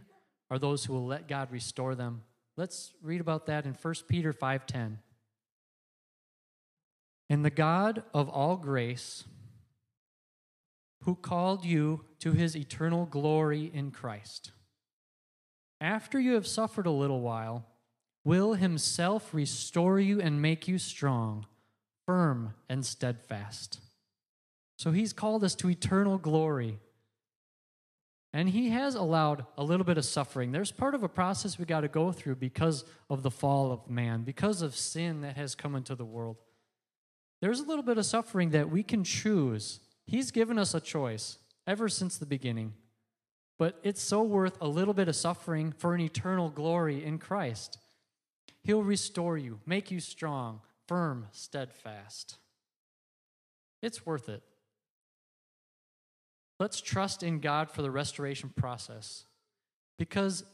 are 0.50 0.58
those 0.58 0.84
who 0.84 0.92
will 0.92 1.06
let 1.06 1.26
God 1.26 1.50
restore 1.50 1.94
them. 1.94 2.22
Let's 2.58 2.92
read 3.02 3.22
about 3.22 3.46
that 3.46 3.64
in 3.64 3.72
1 3.72 4.08
Peter 4.08 4.34
5:10. 4.34 4.98
And 7.30 7.44
the 7.44 7.50
God 7.50 8.02
of 8.12 8.28
all 8.28 8.56
grace, 8.56 9.22
who 11.04 11.14
called 11.14 11.64
you 11.64 12.04
to 12.18 12.32
his 12.32 12.56
eternal 12.56 13.06
glory 13.06 13.70
in 13.72 13.92
Christ, 13.92 14.50
after 15.80 16.18
you 16.18 16.34
have 16.34 16.46
suffered 16.46 16.86
a 16.86 16.90
little 16.90 17.20
while, 17.20 17.66
will 18.24 18.54
himself 18.54 19.32
restore 19.32 20.00
you 20.00 20.20
and 20.20 20.42
make 20.42 20.66
you 20.66 20.76
strong, 20.76 21.46
firm, 22.04 22.52
and 22.68 22.84
steadfast. 22.84 23.78
So 24.76 24.90
he's 24.90 25.12
called 25.12 25.44
us 25.44 25.54
to 25.56 25.70
eternal 25.70 26.18
glory. 26.18 26.80
And 28.32 28.48
he 28.48 28.70
has 28.70 28.96
allowed 28.96 29.46
a 29.56 29.62
little 29.62 29.86
bit 29.86 29.98
of 29.98 30.04
suffering. 30.04 30.50
There's 30.50 30.72
part 30.72 30.96
of 30.96 31.04
a 31.04 31.08
process 31.08 31.58
we 31.58 31.64
got 31.64 31.82
to 31.82 31.88
go 31.88 32.10
through 32.10 32.36
because 32.36 32.84
of 33.08 33.22
the 33.22 33.30
fall 33.30 33.70
of 33.70 33.88
man, 33.88 34.22
because 34.22 34.62
of 34.62 34.74
sin 34.74 35.20
that 35.20 35.36
has 35.36 35.54
come 35.54 35.76
into 35.76 35.94
the 35.94 36.04
world. 36.04 36.36
There's 37.40 37.60
a 37.60 37.64
little 37.64 37.82
bit 37.82 37.98
of 37.98 38.06
suffering 38.06 38.50
that 38.50 38.70
we 38.70 38.82
can 38.82 39.04
choose. 39.04 39.80
He's 40.06 40.30
given 40.30 40.58
us 40.58 40.74
a 40.74 40.80
choice 40.80 41.38
ever 41.66 41.88
since 41.88 42.18
the 42.18 42.26
beginning. 42.26 42.74
But 43.58 43.78
it's 43.82 44.02
so 44.02 44.22
worth 44.22 44.56
a 44.60 44.68
little 44.68 44.94
bit 44.94 45.08
of 45.08 45.16
suffering 45.16 45.72
for 45.76 45.94
an 45.94 46.00
eternal 46.00 46.48
glory 46.48 47.04
in 47.04 47.18
Christ. 47.18 47.78
He'll 48.62 48.82
restore 48.82 49.38
you, 49.38 49.60
make 49.66 49.90
you 49.90 50.00
strong, 50.00 50.60
firm, 50.86 51.26
steadfast. 51.32 52.36
It's 53.82 54.04
worth 54.04 54.28
it. 54.28 54.42
Let's 56.58 56.80
trust 56.80 57.22
in 57.22 57.40
God 57.40 57.70
for 57.70 57.80
the 57.80 57.90
restoration 57.90 58.50
process. 58.54 59.24
Because 59.98 60.44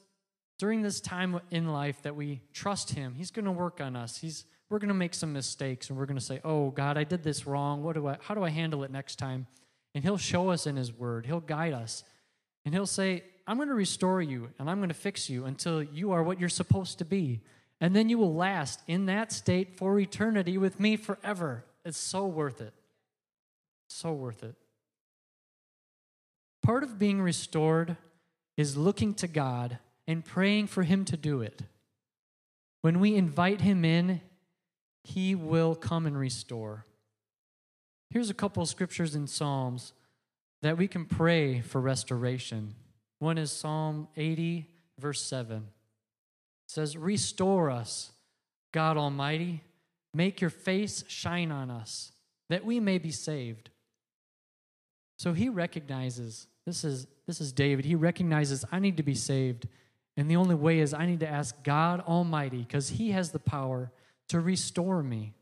during 0.58 0.82
this 0.82 1.00
time 1.00 1.40
in 1.50 1.68
life 1.68 2.02
that 2.02 2.16
we 2.16 2.42
trust 2.52 2.92
Him, 2.92 3.14
He's 3.14 3.30
going 3.30 3.44
to 3.44 3.52
work 3.52 3.80
on 3.80 3.96
us. 3.96 4.18
He's, 4.18 4.44
we're 4.68 4.78
going 4.78 4.88
to 4.88 4.94
make 4.94 5.14
some 5.14 5.32
mistakes 5.32 5.88
and 5.88 5.98
we're 5.98 6.06
going 6.06 6.18
to 6.18 6.24
say, 6.24 6.40
Oh, 6.44 6.70
God, 6.70 6.98
I 6.98 7.04
did 7.04 7.22
this 7.22 7.46
wrong. 7.46 7.82
What 7.82 7.94
do 7.94 8.06
I, 8.08 8.16
how 8.20 8.34
do 8.34 8.42
I 8.42 8.50
handle 8.50 8.84
it 8.84 8.90
next 8.90 9.16
time? 9.16 9.46
And 9.94 10.02
He'll 10.02 10.18
show 10.18 10.50
us 10.50 10.66
in 10.66 10.76
His 10.76 10.92
Word, 10.92 11.26
He'll 11.26 11.40
guide 11.40 11.72
us. 11.72 12.04
And 12.64 12.74
He'll 12.74 12.86
say, 12.86 13.22
I'm 13.46 13.56
going 13.56 13.68
to 13.68 13.74
restore 13.74 14.20
you 14.20 14.50
and 14.58 14.68
I'm 14.68 14.78
going 14.78 14.88
to 14.88 14.94
fix 14.94 15.30
you 15.30 15.44
until 15.44 15.82
you 15.82 16.12
are 16.12 16.22
what 16.22 16.40
you're 16.40 16.48
supposed 16.48 16.98
to 16.98 17.04
be. 17.04 17.40
And 17.80 17.94
then 17.94 18.08
you 18.08 18.18
will 18.18 18.34
last 18.34 18.80
in 18.88 19.06
that 19.06 19.30
state 19.30 19.76
for 19.76 19.98
eternity 20.00 20.58
with 20.58 20.80
me 20.80 20.96
forever. 20.96 21.64
It's 21.84 21.98
so 21.98 22.26
worth 22.26 22.60
it. 22.60 22.72
So 23.88 24.12
worth 24.12 24.42
it. 24.42 24.56
Part 26.62 26.82
of 26.82 26.98
being 26.98 27.20
restored 27.20 27.96
is 28.56 28.76
looking 28.76 29.14
to 29.14 29.28
God 29.28 29.78
and 30.08 30.24
praying 30.24 30.66
for 30.66 30.82
Him 30.82 31.04
to 31.04 31.16
do 31.16 31.40
it. 31.42 31.62
When 32.80 32.98
we 32.98 33.14
invite 33.14 33.60
Him 33.60 33.84
in, 33.84 34.20
He 35.06 35.36
will 35.36 35.76
come 35.76 36.04
and 36.04 36.18
restore. 36.18 36.84
Here's 38.10 38.28
a 38.28 38.34
couple 38.34 38.60
of 38.60 38.68
scriptures 38.68 39.14
in 39.14 39.28
Psalms 39.28 39.92
that 40.62 40.76
we 40.76 40.88
can 40.88 41.04
pray 41.04 41.60
for 41.60 41.80
restoration. 41.80 42.74
One 43.20 43.38
is 43.38 43.52
Psalm 43.52 44.08
80, 44.16 44.68
verse 44.98 45.22
7. 45.22 45.58
It 45.58 45.62
says, 46.66 46.96
Restore 46.96 47.70
us, 47.70 48.10
God 48.72 48.96
Almighty. 48.96 49.62
Make 50.12 50.40
your 50.40 50.50
face 50.50 51.04
shine 51.06 51.52
on 51.52 51.70
us, 51.70 52.10
that 52.48 52.64
we 52.64 52.80
may 52.80 52.98
be 52.98 53.12
saved. 53.12 53.70
So 55.18 55.34
he 55.34 55.48
recognizes 55.48 56.48
this 56.66 56.82
is, 56.82 57.06
this 57.28 57.40
is 57.40 57.52
David. 57.52 57.84
He 57.84 57.94
recognizes 57.94 58.64
I 58.72 58.80
need 58.80 58.96
to 58.96 59.04
be 59.04 59.14
saved. 59.14 59.68
And 60.16 60.28
the 60.28 60.36
only 60.36 60.56
way 60.56 60.80
is 60.80 60.92
I 60.92 61.06
need 61.06 61.20
to 61.20 61.28
ask 61.28 61.62
God 61.62 62.00
Almighty 62.00 62.58
because 62.58 62.88
He 62.88 63.12
has 63.12 63.30
the 63.30 63.38
power 63.38 63.92
to 64.28 64.40
restore 64.40 65.02
me. 65.02 65.34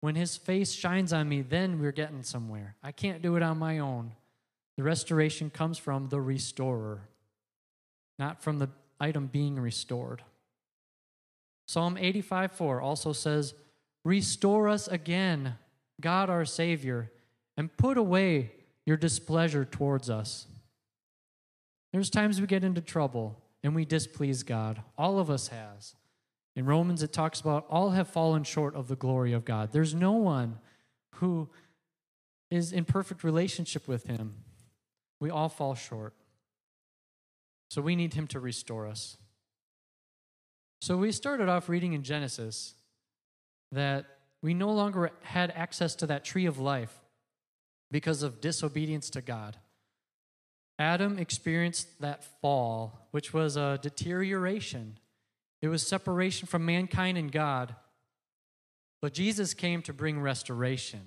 When 0.00 0.14
His 0.14 0.36
face 0.36 0.72
shines 0.72 1.12
on 1.12 1.28
me, 1.28 1.42
then 1.42 1.80
we're 1.80 1.92
getting 1.92 2.22
somewhere. 2.22 2.76
I 2.82 2.92
can't 2.92 3.22
do 3.22 3.36
it 3.36 3.42
on 3.42 3.58
my 3.58 3.78
own. 3.78 4.12
The 4.76 4.82
restoration 4.82 5.50
comes 5.50 5.78
from 5.78 6.08
the 6.08 6.20
restorer, 6.20 7.02
not 8.18 8.42
from 8.42 8.58
the 8.58 8.70
item 8.98 9.26
being 9.26 9.58
restored. 9.58 10.22
Psalm 11.66 11.96
85 11.98 12.52
4 12.52 12.80
also 12.80 13.12
says, 13.12 13.54
Restore 14.04 14.68
us 14.68 14.88
again, 14.88 15.56
God 16.00 16.30
our 16.30 16.44
Savior, 16.44 17.12
and 17.56 17.76
put 17.76 17.98
away 17.98 18.52
your 18.86 18.96
displeasure 18.96 19.64
towards 19.64 20.08
us. 20.08 20.46
There's 21.92 22.10
times 22.10 22.40
we 22.40 22.46
get 22.46 22.64
into 22.64 22.80
trouble 22.80 23.40
and 23.62 23.74
we 23.74 23.84
displease 23.84 24.42
God. 24.42 24.82
All 24.96 25.18
of 25.18 25.30
us 25.30 25.48
has. 25.48 25.94
In 26.60 26.66
Romans, 26.66 27.02
it 27.02 27.10
talks 27.10 27.40
about 27.40 27.64
all 27.70 27.92
have 27.92 28.06
fallen 28.06 28.44
short 28.44 28.74
of 28.74 28.86
the 28.86 28.94
glory 28.94 29.32
of 29.32 29.46
God. 29.46 29.72
There's 29.72 29.94
no 29.94 30.12
one 30.12 30.58
who 31.12 31.48
is 32.50 32.70
in 32.70 32.84
perfect 32.84 33.24
relationship 33.24 33.88
with 33.88 34.04
Him. 34.04 34.34
We 35.20 35.30
all 35.30 35.48
fall 35.48 35.74
short. 35.74 36.12
So 37.70 37.80
we 37.80 37.96
need 37.96 38.12
Him 38.12 38.26
to 38.26 38.40
restore 38.40 38.86
us. 38.86 39.16
So 40.82 40.98
we 40.98 41.12
started 41.12 41.48
off 41.48 41.70
reading 41.70 41.94
in 41.94 42.02
Genesis 42.02 42.74
that 43.72 44.04
we 44.42 44.52
no 44.52 44.70
longer 44.70 45.12
had 45.22 45.50
access 45.52 45.94
to 45.94 46.06
that 46.08 46.26
tree 46.26 46.44
of 46.44 46.58
life 46.58 46.94
because 47.90 48.22
of 48.22 48.42
disobedience 48.42 49.08
to 49.08 49.22
God. 49.22 49.56
Adam 50.78 51.18
experienced 51.18 52.02
that 52.02 52.22
fall, 52.42 53.08
which 53.12 53.32
was 53.32 53.56
a 53.56 53.78
deterioration. 53.80 54.98
It 55.62 55.68
was 55.68 55.86
separation 55.86 56.46
from 56.46 56.64
mankind 56.64 57.18
and 57.18 57.30
God. 57.30 57.74
But 59.00 59.14
Jesus 59.14 59.54
came 59.54 59.82
to 59.82 59.92
bring 59.92 60.20
restoration. 60.20 61.00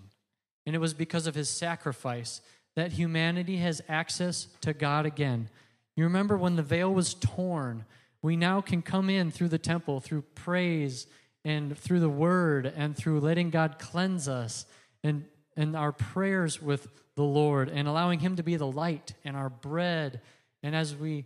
And 0.66 0.76
it 0.76 0.80
was 0.80 0.94
because 0.94 1.28
of 1.28 1.36
his 1.36 1.50
sacrifice 1.50 2.42
that 2.76 2.94
humanity 2.94 3.58
has 3.58 3.82
access 3.88 4.48
to 4.62 4.74
God 4.74 5.06
again. 5.06 5.50
You 5.96 6.06
remember 6.06 6.38
when 6.38 6.56
the 6.56 6.64
veil 6.64 6.94
was 6.94 7.14
torn, 7.14 7.86
we 8.22 8.36
now 8.36 8.62
can 8.62 8.82
come 8.82 9.10
in 9.10 9.32
through 9.32 9.50
the 9.50 9.60
temple 9.60 10.00
through 10.00 10.22
praise 10.34 11.06
and 11.46 11.78
through 11.78 12.00
the 12.00 12.10
word 12.10 12.72
and 12.76 12.96
through 12.96 13.20
letting 13.20 13.50
God 13.50 13.78
cleanse 13.78 14.28
us 14.28 14.66
and 15.04 15.26
and 15.56 15.76
our 15.76 15.92
prayers 15.92 16.62
with 16.62 16.88
the 17.16 17.24
Lord 17.24 17.70
and 17.70 17.88
allowing 17.88 18.20
Him 18.20 18.36
to 18.38 18.44
be 18.44 18.56
the 18.56 18.68
light 18.68 19.14
and 19.24 19.36
our 19.36 19.50
bread. 19.50 20.22
And 20.62 20.76
as 20.76 20.96
we 20.96 21.26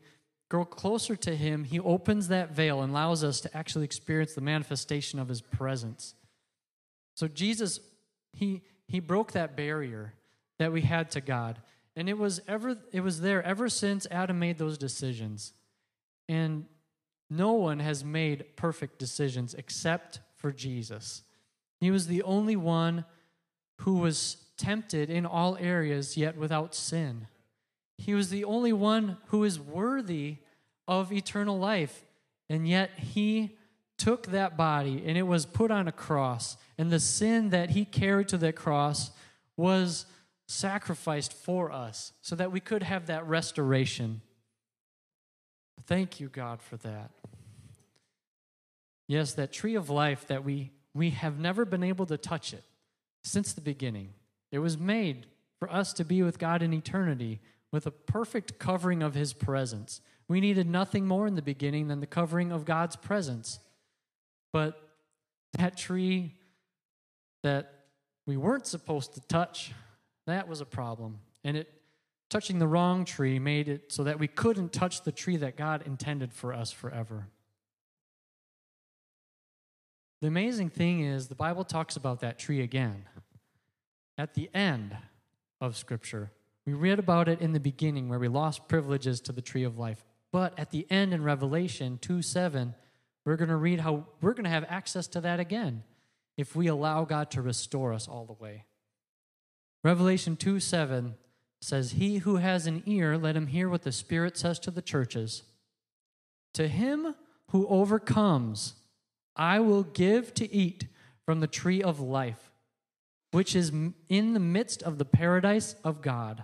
grow 0.50 0.66
closer 0.66 1.16
to 1.16 1.36
Him, 1.36 1.64
He 1.64 1.80
opens 1.80 2.28
that 2.28 2.52
veil 2.52 2.82
and 2.82 2.92
allows 2.92 3.24
us 3.24 3.42
to 3.42 3.58
actually 3.58 3.86
experience 3.86 4.34
the 4.34 4.42
manifestation 4.42 5.20
of 5.20 5.28
His 5.28 5.42
presence. 5.42 6.16
So 7.16 7.28
Jesus, 7.28 7.80
He 8.34 8.64
He 8.88 9.00
broke 9.00 9.34
that 9.34 9.56
barrier 9.56 10.14
that 10.60 10.72
we 10.72 10.82
had 10.82 11.12
to 11.12 11.22
God. 11.22 11.62
And 11.96 12.08
it 12.08 12.18
was 12.18 12.42
ever 12.48 12.78
it 12.92 13.02
was 13.02 13.22
there 13.22 13.44
ever 13.44 13.70
since 13.70 14.08
Adam 14.12 14.40
made 14.40 14.58
those 14.58 14.78
decisions. 14.78 15.54
And 16.30 16.66
no 17.30 17.54
one 17.54 17.80
has 17.80 18.04
made 18.04 18.56
perfect 18.56 19.00
decisions 19.00 19.54
except 19.54 20.20
for 20.36 20.52
Jesus. 20.52 21.24
He 21.80 21.92
was 21.92 22.08
the 22.08 22.24
only 22.24 22.56
one 22.56 23.06
who 23.82 23.96
was 23.96 24.38
tempted 24.58 25.10
in 25.10 25.26
all 25.26 25.58
areas, 25.58 26.18
yet 26.18 26.38
without 26.38 26.74
sin. 26.74 27.28
He 27.98 28.14
was 28.14 28.30
the 28.30 28.44
only 28.44 28.74
one 28.74 29.18
who 29.28 29.44
is 29.44 29.60
worthy 29.60 30.38
of 30.88 31.12
eternal 31.12 31.58
life, 31.58 32.06
and 32.50 32.68
yet 32.68 32.92
he 32.98 33.58
took 33.98 34.28
that 34.28 34.56
body 34.56 35.04
and 35.06 35.18
it 35.18 35.24
was 35.24 35.46
put 35.46 35.72
on 35.72 35.88
a 35.88 35.92
cross, 35.92 36.58
and 36.78 36.92
the 36.92 37.00
sin 37.00 37.50
that 37.50 37.72
he 37.72 37.84
carried 37.84 38.28
to 38.30 38.38
that 38.38 38.56
cross 38.56 39.12
was 39.56 40.06
sacrificed 40.48 41.34
for 41.34 41.72
us 41.72 42.14
so 42.22 42.36
that 42.36 42.52
we 42.52 42.60
could 42.60 42.84
have 42.84 43.08
that 43.08 43.28
restoration. 43.28 44.22
Thank 45.86 46.20
you, 46.20 46.30
God, 46.30 46.62
for 46.62 46.78
that. 46.78 47.12
Yes, 49.08 49.34
that 49.34 49.52
tree 49.52 49.76
of 49.76 49.90
life 49.90 50.28
that 50.28 50.44
we, 50.44 50.72
we 50.94 51.12
have 51.12 51.40
never 51.40 51.66
been 51.66 51.84
able 51.84 52.06
to 52.06 52.18
touch 52.18 52.54
it 52.54 52.64
since 53.24 53.54
the 53.54 53.62
beginning. 53.62 54.14
It 54.52 54.60
was 54.60 54.78
made 54.78 55.28
for 55.60 55.72
us 55.72 55.94
to 55.94 56.06
be 56.06 56.22
with 56.22 56.40
God 56.40 56.62
in 56.62 56.74
eternity 56.74 57.40
with 57.72 57.86
a 57.86 57.92
perfect 57.92 58.60
covering 58.60 59.04
of 59.04 59.14
His 59.14 59.34
presence. 59.34 60.02
We 60.28 60.42
needed 60.42 60.68
nothing 60.68 61.08
more 61.08 61.28
in 61.28 61.36
the 61.36 61.42
beginning 61.42 61.88
than 61.88 62.00
the 62.00 62.08
covering 62.08 62.52
of 62.52 62.66
God's 62.66 62.96
presence. 62.96 63.60
But 64.52 64.82
that 65.58 65.78
tree 65.78 66.34
that 67.44 67.74
we 68.26 68.38
weren't 68.38 68.66
supposed 68.66 69.14
to 69.14 69.22
touch, 69.22 69.72
that 70.26 70.48
was 70.48 70.62
a 70.62 70.66
problem. 70.66 71.20
And 71.44 71.58
it 71.58 71.74
touching 72.30 72.60
the 72.60 72.68
wrong 72.68 73.06
tree 73.06 73.40
made 73.40 73.70
it 73.70 73.92
so 73.92 74.04
that 74.04 74.20
we 74.20 74.28
couldn't 74.28 74.74
touch 74.74 75.04
the 75.04 75.12
tree 75.12 75.38
that 75.38 75.56
God 75.56 75.84
intended 75.86 76.34
for 76.34 76.54
us 76.54 76.72
forever. 76.72 77.28
The 80.20 80.28
amazing 80.28 80.72
thing 80.72 81.02
is, 81.02 81.28
the 81.28 81.36
Bible 81.36 81.64
talks 81.64 81.96
about 81.96 82.22
that 82.22 82.40
tree 82.40 82.62
again 82.62 83.06
at 84.18 84.34
the 84.34 84.50
end 84.54 84.98
of 85.62 85.78
Scripture. 85.78 86.32
We 86.68 86.74
read 86.74 87.00
about 87.00 87.30
it 87.30 87.40
in 87.40 87.54
the 87.54 87.62
beginning 87.62 88.10
where 88.10 88.20
we 88.20 88.28
lost 88.28 88.68
privileges 88.68 89.22
to 89.22 89.32
the 89.32 89.42
tree 89.42 89.64
of 89.64 89.80
life. 89.80 90.04
But 90.34 90.60
at 90.60 90.70
the 90.70 90.86
end 90.92 91.14
in 91.14 91.24
Revelation 91.24 91.98
2 92.02 92.22
7, 92.22 92.76
we're 93.26 93.38
going 93.38 93.50
to 93.50 93.56
read 93.56 93.80
how 93.80 94.06
we're 94.20 94.34
going 94.34 94.44
to 94.44 94.50
have 94.50 94.66
access 94.68 95.08
to 95.08 95.22
that 95.22 95.40
again 95.40 95.84
if 96.36 96.58
we 96.58 96.68
allow 96.68 97.06
God 97.06 97.32
to 97.32 97.42
restore 97.42 97.94
us 97.94 98.06
all 98.06 98.26
the 98.26 98.34
way. 98.34 98.66
Revelation 99.82 100.36
2 100.36 100.60
7 100.60 101.16
says, 101.62 101.92
He 101.92 102.18
who 102.18 102.36
has 102.36 102.68
an 102.68 102.84
ear, 102.86 103.18
let 103.18 103.38
him 103.38 103.48
hear 103.48 103.70
what 103.70 103.84
the 103.84 103.94
Spirit 103.94 104.38
says 104.38 104.60
to 104.60 104.72
the 104.72 104.82
churches. 104.82 105.44
To 106.56 106.68
him 106.68 107.16
who 107.52 107.66
overcomes, 107.70 108.74
I 109.38 109.62
will 109.62 109.84
give 109.84 110.34
to 110.34 110.54
eat 110.54 110.88
from 111.26 111.40
the 111.40 111.48
tree 111.48 111.82
of 111.82 112.02
life, 112.02 112.52
which 113.32 113.56
is 113.56 113.72
in 114.10 114.34
the 114.34 114.40
midst 114.42 114.84
of 114.84 114.98
the 114.98 115.06
paradise 115.06 115.78
of 115.86 116.02
God. 116.02 116.44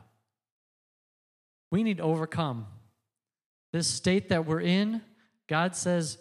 We 1.74 1.82
need 1.82 1.98
to 1.98 2.04
overcome 2.04 2.68
this 3.72 3.88
state 3.88 4.30
that 4.30 4.46
we're 4.46 4.62
in, 4.62 5.02
God 5.50 5.76
says 5.76 6.20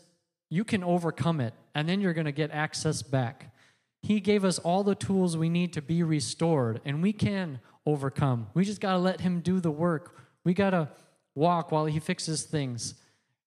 you 0.48 0.64
can 0.64 0.82
overcome 0.82 1.42
it, 1.42 1.52
and 1.74 1.86
then 1.86 2.00
you're 2.00 2.14
going 2.14 2.24
to 2.24 2.32
get 2.32 2.50
access 2.50 3.02
back. 3.02 3.54
He 4.00 4.18
gave 4.18 4.46
us 4.46 4.58
all 4.58 4.82
the 4.82 4.94
tools 4.94 5.36
we 5.36 5.50
need 5.50 5.74
to 5.74 5.82
be 5.82 6.02
restored, 6.02 6.80
and 6.86 7.02
we 7.02 7.12
can 7.12 7.60
overcome. 7.84 8.46
We 8.54 8.64
just 8.64 8.80
got 8.80 8.92
to 8.92 8.98
let 8.98 9.20
Him 9.20 9.40
do 9.40 9.60
the 9.60 9.70
work. 9.70 10.16
We 10.42 10.54
got 10.54 10.70
to 10.70 10.88
walk 11.34 11.70
while 11.70 11.84
He 11.84 12.00
fixes 12.00 12.44
things. 12.44 12.94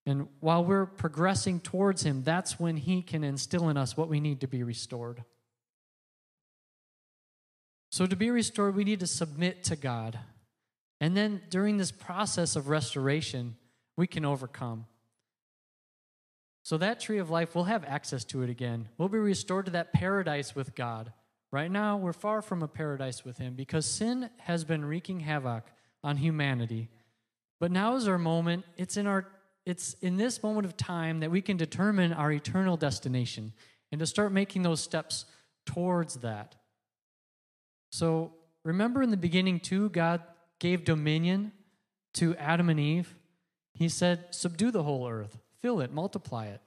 And 0.06 0.28
while 0.42 0.64
we're 0.64 0.86
progressing 0.86 1.60
towards 1.60 2.04
Him, 2.04 2.22
that's 2.22 2.60
when 2.60 2.78
He 2.78 3.02
can 3.02 3.24
instill 3.24 3.68
in 3.70 3.78
us 3.78 3.98
what 3.98 4.10
we 4.10 4.20
need 4.20 4.42
to 4.42 4.48
be 4.48 4.62
restored. 4.62 5.24
So, 7.90 8.06
to 8.06 8.16
be 8.16 8.30
restored, 8.30 8.76
we 8.76 8.84
need 8.84 9.00
to 9.00 9.08
submit 9.08 9.64
to 9.64 9.76
God. 9.76 10.20
And 11.00 11.16
then 11.16 11.42
during 11.50 11.78
this 11.78 11.92
process 11.92 12.56
of 12.56 12.70
restoration, 12.70 13.56
we 13.98 14.08
can 14.08 14.26
overcome. 14.26 14.86
So, 16.64 16.78
that 16.78 17.00
tree 17.00 17.20
of 17.20 17.30
life, 17.30 17.54
we'll 17.54 17.66
have 17.66 17.86
access 17.86 18.24
to 18.26 18.42
it 18.42 18.50
again. 18.50 18.90
We'll 18.98 19.10
be 19.10 19.20
restored 19.20 19.66
to 19.66 19.72
that 19.74 19.94
paradise 19.94 20.56
with 20.56 20.74
God. 20.74 21.14
Right 21.52 21.70
now, 21.70 21.98
we're 21.98 22.12
far 22.12 22.42
from 22.42 22.64
a 22.64 22.68
paradise 22.68 23.24
with 23.24 23.38
Him 23.38 23.54
because 23.54 23.86
sin 23.86 24.30
has 24.40 24.64
been 24.64 24.84
wreaking 24.84 25.20
havoc 25.20 25.66
on 26.04 26.18
humanity. 26.18 26.90
But 27.60 27.72
now 27.72 27.96
is 27.96 28.08
our 28.08 28.18
moment. 28.18 28.66
It's 28.78 28.98
in 28.98 29.08
our 29.08 29.28
it's 29.66 29.94
in 29.96 30.18
this 30.18 30.44
moment 30.44 30.66
of 30.66 30.78
time 30.78 31.22
that 31.22 31.32
we 31.32 31.42
can 31.42 31.58
determine 31.58 32.14
our 32.14 32.32
eternal 32.32 32.78
destination 32.78 33.54
and 33.92 34.00
to 34.00 34.06
start 34.06 34.32
making 34.32 34.62
those 34.62 34.80
steps 34.80 35.26
towards 35.66 36.16
that. 36.16 36.56
So 37.92 38.34
remember 38.64 39.02
in 39.02 39.10
the 39.10 39.18
beginning, 39.18 39.60
too, 39.60 39.90
God 39.90 40.22
gave 40.60 40.86
dominion 40.86 41.52
to 42.16 42.36
Adam 42.38 42.70
and 42.70 42.80
Eve. 42.80 43.16
He 43.74 43.90
said, 43.90 44.26
Subdue 44.32 44.72
the 44.72 44.84
whole 44.84 45.08
earth, 45.08 45.38
fill 45.62 45.82
it, 45.82 45.92
multiply 45.92 46.48
it. 46.48 46.62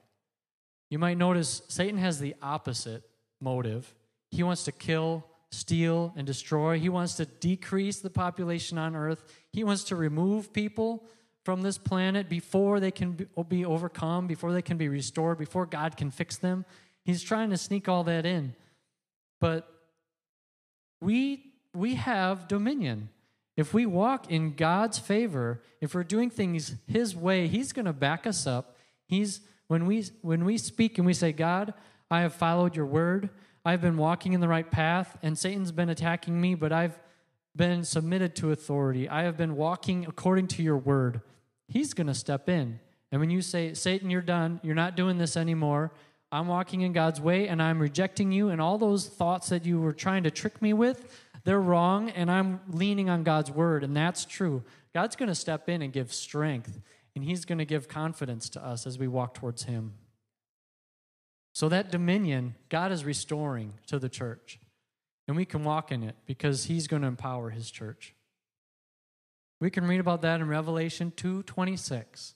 You 0.89 0.99
might 0.99 1.17
notice 1.17 1.61
Satan 1.67 1.97
has 1.97 2.19
the 2.19 2.35
opposite 2.41 3.03
motive. 3.41 3.93
He 4.31 4.43
wants 4.43 4.63
to 4.65 4.71
kill, 4.71 5.25
steal, 5.51 6.13
and 6.15 6.25
destroy. 6.25 6.79
He 6.79 6.89
wants 6.89 7.15
to 7.15 7.25
decrease 7.25 7.99
the 7.99 8.09
population 8.09 8.77
on 8.77 8.95
earth. 8.95 9.23
He 9.51 9.63
wants 9.63 9.83
to 9.85 9.95
remove 9.95 10.53
people 10.53 11.03
from 11.45 11.61
this 11.61 11.77
planet 11.77 12.29
before 12.29 12.79
they 12.79 12.91
can 12.91 13.27
be 13.47 13.65
overcome, 13.65 14.27
before 14.27 14.53
they 14.53 14.61
can 14.61 14.77
be 14.77 14.89
restored, 14.89 15.37
before 15.37 15.65
God 15.65 15.97
can 15.97 16.11
fix 16.11 16.37
them. 16.37 16.65
He's 17.03 17.23
trying 17.23 17.49
to 17.51 17.57
sneak 17.57 17.87
all 17.87 18.03
that 18.03 18.25
in. 18.25 18.55
But 19.39 19.67
we, 21.01 21.53
we 21.73 21.95
have 21.95 22.47
dominion. 22.47 23.09
If 23.59 23.73
we 23.73 23.85
walk 23.85 24.31
in 24.31 24.53
God's 24.53 24.99
favor, 24.99 25.61
if 25.81 25.93
we're 25.93 26.05
doing 26.05 26.29
things 26.29 26.75
His 26.87 27.13
way, 27.13 27.49
He's 27.49 27.73
going 27.73 27.87
to 27.87 27.91
back 27.93 28.25
us 28.25 28.47
up. 28.47 28.77
He's 29.05 29.41
when 29.67 29.85
we 29.85 30.05
when 30.21 30.45
we 30.45 30.57
speak 30.57 30.97
and 30.97 31.05
we 31.05 31.13
say, 31.13 31.33
"God, 31.33 31.73
I 32.09 32.21
have 32.21 32.33
followed 32.33 32.77
Your 32.77 32.85
word. 32.85 33.29
I've 33.65 33.81
been 33.81 33.97
walking 33.97 34.31
in 34.31 34.39
the 34.39 34.47
right 34.47 34.71
path, 34.71 35.17
and 35.21 35.37
Satan's 35.37 35.73
been 35.73 35.89
attacking 35.89 36.39
me, 36.39 36.55
but 36.55 36.71
I've 36.71 36.97
been 37.53 37.83
submitted 37.83 38.33
to 38.37 38.53
authority. 38.53 39.09
I 39.09 39.23
have 39.23 39.35
been 39.35 39.57
walking 39.57 40.05
according 40.05 40.47
to 40.47 40.63
Your 40.63 40.77
word." 40.77 41.19
He's 41.67 41.93
going 41.93 42.07
to 42.07 42.13
step 42.13 42.47
in. 42.47 42.79
And 43.11 43.19
when 43.19 43.29
you 43.29 43.41
say, 43.41 43.73
"Satan, 43.73 44.09
you're 44.09 44.21
done. 44.21 44.61
You're 44.63 44.73
not 44.73 44.95
doing 44.95 45.17
this 45.17 45.35
anymore," 45.35 45.91
I'm 46.31 46.47
walking 46.47 46.79
in 46.79 46.93
God's 46.93 47.19
way 47.19 47.49
and 47.49 47.61
I'm 47.61 47.79
rejecting 47.79 48.31
you, 48.31 48.47
and 48.47 48.61
all 48.61 48.77
those 48.77 49.09
thoughts 49.09 49.49
that 49.49 49.65
you 49.65 49.81
were 49.81 49.91
trying 49.91 50.23
to 50.23 50.31
trick 50.31 50.61
me 50.61 50.71
with, 50.71 51.27
they're 51.43 51.61
wrong, 51.61 52.09
and 52.09 52.29
I'm 52.29 52.59
leaning 52.69 53.09
on 53.09 53.23
God's 53.23 53.51
word, 53.51 53.83
and 53.83 53.95
that's 53.95 54.25
true. 54.25 54.63
God's 54.93 55.15
going 55.15 55.29
to 55.29 55.35
step 55.35 55.69
in 55.69 55.81
and 55.81 55.93
give 55.93 56.13
strength, 56.13 56.79
and 57.15 57.23
He's 57.23 57.45
going 57.45 57.57
to 57.59 57.65
give 57.65 57.87
confidence 57.87 58.49
to 58.49 58.65
us 58.65 58.85
as 58.85 58.99
we 58.99 59.07
walk 59.07 59.33
towards 59.33 59.63
Him. 59.63 59.93
So, 61.53 61.69
that 61.69 61.91
dominion, 61.91 62.55
God 62.69 62.91
is 62.91 63.05
restoring 63.05 63.73
to 63.87 63.99
the 63.99 64.09
church, 64.09 64.59
and 65.27 65.35
we 65.35 65.45
can 65.45 65.63
walk 65.63 65.91
in 65.91 66.03
it 66.03 66.15
because 66.25 66.65
He's 66.65 66.87
going 66.87 67.01
to 67.01 67.07
empower 67.07 67.49
His 67.49 67.71
church. 67.71 68.13
We 69.59 69.69
can 69.69 69.85
read 69.87 69.99
about 69.99 70.21
that 70.21 70.39
in 70.39 70.47
Revelation 70.47 71.11
2:26. 71.15 72.33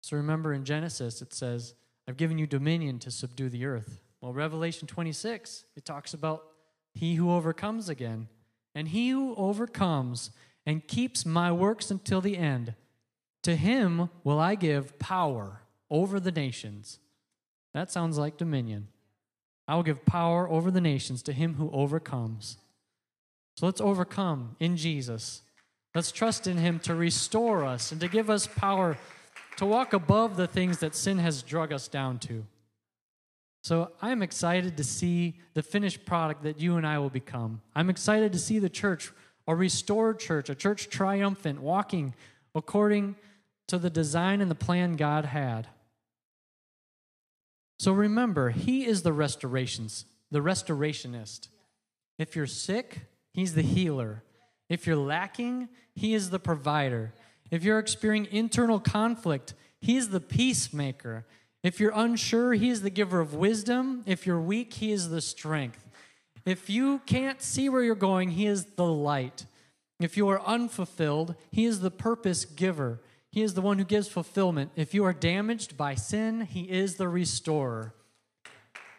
So 0.00 0.18
remember 0.18 0.52
in 0.52 0.64
Genesis 0.64 1.22
it 1.22 1.32
says, 1.32 1.74
I've 2.06 2.18
given 2.18 2.36
you 2.36 2.46
dominion 2.46 2.98
to 3.00 3.10
subdue 3.10 3.48
the 3.48 3.64
earth. 3.64 4.00
Well, 4.20 4.34
Revelation 4.34 4.86
26, 4.86 5.64
it 5.76 5.84
talks 5.86 6.12
about 6.12 6.44
he 6.94 7.16
who 7.16 7.30
overcomes 7.30 7.88
again. 7.88 8.28
And 8.74 8.88
he 8.88 9.10
who 9.10 9.34
overcomes 9.36 10.30
and 10.66 10.86
keeps 10.86 11.26
my 11.26 11.52
works 11.52 11.90
until 11.90 12.20
the 12.20 12.36
end, 12.36 12.74
to 13.42 13.56
him 13.56 14.08
will 14.24 14.40
I 14.40 14.54
give 14.54 14.98
power 14.98 15.60
over 15.90 16.18
the 16.18 16.32
nations. 16.32 16.98
That 17.74 17.90
sounds 17.90 18.18
like 18.18 18.36
dominion. 18.36 18.88
I 19.68 19.74
will 19.76 19.82
give 19.82 20.04
power 20.04 20.48
over 20.48 20.70
the 20.70 20.80
nations 20.80 21.22
to 21.22 21.32
him 21.32 21.54
who 21.54 21.70
overcomes. 21.70 22.58
So 23.56 23.66
let's 23.66 23.80
overcome 23.80 24.56
in 24.58 24.76
Jesus. 24.76 25.42
Let's 25.94 26.10
trust 26.10 26.46
in 26.46 26.56
him 26.56 26.80
to 26.80 26.94
restore 26.94 27.64
us 27.64 27.92
and 27.92 28.00
to 28.00 28.08
give 28.08 28.28
us 28.28 28.46
power 28.46 28.96
to 29.56 29.66
walk 29.66 29.92
above 29.92 30.36
the 30.36 30.48
things 30.48 30.78
that 30.78 30.94
sin 30.94 31.18
has 31.18 31.42
drug 31.42 31.72
us 31.72 31.86
down 31.86 32.18
to. 32.20 32.44
So 33.64 33.92
I'm 34.02 34.22
excited 34.22 34.76
to 34.76 34.84
see 34.84 35.40
the 35.54 35.62
finished 35.62 36.04
product 36.04 36.42
that 36.42 36.60
you 36.60 36.76
and 36.76 36.86
I 36.86 36.98
will 36.98 37.08
become. 37.08 37.62
I'm 37.74 37.88
excited 37.88 38.30
to 38.34 38.38
see 38.38 38.58
the 38.58 38.68
church, 38.68 39.10
a 39.48 39.56
restored 39.56 40.18
church, 40.18 40.50
a 40.50 40.54
church 40.54 40.90
triumphant, 40.90 41.62
walking 41.62 42.14
according 42.54 43.16
to 43.68 43.78
the 43.78 43.88
design 43.88 44.42
and 44.42 44.50
the 44.50 44.54
plan 44.54 44.96
God 44.96 45.24
had. 45.24 45.66
So 47.78 47.90
remember, 47.90 48.50
He 48.50 48.84
is 48.84 49.00
the 49.00 49.14
restorations, 49.14 50.04
the 50.30 50.40
restorationist. 50.40 51.48
If 52.18 52.36
you're 52.36 52.46
sick, 52.46 53.06
He's 53.32 53.54
the 53.54 53.62
healer. 53.62 54.24
If 54.68 54.86
you're 54.86 54.94
lacking, 54.94 55.70
He 55.94 56.12
is 56.12 56.28
the 56.28 56.38
provider. 56.38 57.14
If 57.50 57.64
you're 57.64 57.78
experiencing 57.78 58.36
internal 58.36 58.78
conflict, 58.78 59.54
He's 59.80 60.10
the 60.10 60.20
peacemaker. 60.20 61.24
If 61.64 61.80
you're 61.80 61.92
unsure, 61.94 62.52
He 62.52 62.68
is 62.68 62.82
the 62.82 62.90
giver 62.90 63.20
of 63.20 63.34
wisdom. 63.34 64.04
If 64.06 64.26
you're 64.26 64.40
weak, 64.40 64.74
He 64.74 64.92
is 64.92 65.08
the 65.08 65.22
strength. 65.22 65.88
If 66.44 66.68
you 66.68 67.00
can't 67.06 67.40
see 67.40 67.70
where 67.70 67.82
you're 67.82 67.94
going, 67.94 68.32
He 68.32 68.46
is 68.46 68.66
the 68.76 68.84
light. 68.84 69.46
If 69.98 70.16
you 70.18 70.28
are 70.28 70.42
unfulfilled, 70.42 71.34
He 71.50 71.64
is 71.64 71.80
the 71.80 71.90
purpose 71.90 72.44
giver. 72.44 73.00
He 73.32 73.42
is 73.42 73.54
the 73.54 73.62
one 73.62 73.78
who 73.78 73.84
gives 73.84 74.08
fulfillment. 74.08 74.72
If 74.76 74.92
you 74.92 75.04
are 75.06 75.14
damaged 75.14 75.76
by 75.76 75.94
sin, 75.94 76.42
He 76.42 76.70
is 76.70 76.96
the 76.96 77.08
restorer. 77.08 77.94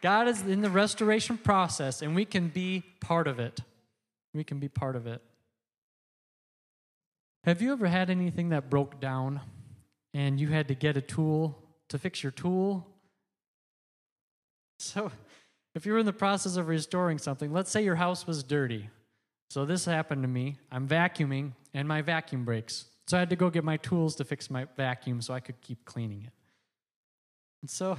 God 0.02 0.28
is 0.28 0.42
in 0.42 0.62
the 0.62 0.70
restoration 0.70 1.38
process, 1.38 2.02
and 2.02 2.16
we 2.16 2.26
can 2.26 2.48
be 2.48 2.84
part 3.00 3.28
of 3.28 3.40
it. 3.40 3.60
We 4.34 4.44
can 4.44 4.60
be 4.60 4.70
part 4.70 4.96
of 4.96 5.06
it. 5.06 5.22
Have 7.44 7.62
you 7.62 7.72
ever 7.72 7.86
had 7.88 8.10
anything 8.10 8.50
that 8.50 8.72
broke 8.72 9.00
down 9.00 9.40
and 10.16 10.40
you 10.40 10.48
had 10.48 10.68
to 10.70 10.74
get 10.74 10.98
a 10.98 11.02
tool 11.02 11.65
to 11.90 11.98
fix 11.98 12.24
your 12.24 12.32
tool? 12.32 12.88
So, 14.80 15.12
if 15.74 15.86
you're 15.86 16.00
in 16.00 16.06
the 16.06 16.14
process 16.14 16.58
of 16.58 16.68
restoring 16.68 17.18
something, 17.18 17.52
let's 17.52 17.72
say 17.72 17.84
your 17.84 17.96
house 17.96 18.28
was 18.28 18.44
dirty. 18.44 18.90
So, 19.50 19.66
this 19.66 19.86
happened 19.86 20.24
to 20.24 20.28
me. 20.28 20.58
I'm 20.72 20.88
vacuuming 20.88 21.54
and 21.74 21.88
my 21.88 22.02
vacuum 22.02 22.46
breaks. 22.46 22.86
So, 23.08 23.18
I 23.18 23.22
had 23.22 23.30
to 23.30 23.36
go 23.36 23.50
get 23.50 23.64
my 23.64 23.78
tools 23.78 24.16
to 24.16 24.26
fix 24.26 24.50
my 24.50 24.66
vacuum 24.76 25.22
so 25.22 25.34
I 25.34 25.40
could 25.40 25.62
keep 25.62 25.86
cleaning 25.86 26.24
it. 26.26 26.34
And 27.62 27.70
so, 27.70 27.98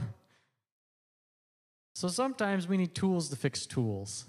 so 1.95 2.09
sometimes 2.09 2.69
we 2.69 2.77
need 2.77 2.95
tools 2.95 3.31
to 3.31 3.37
fix 3.37 3.67
tools. 3.67 4.27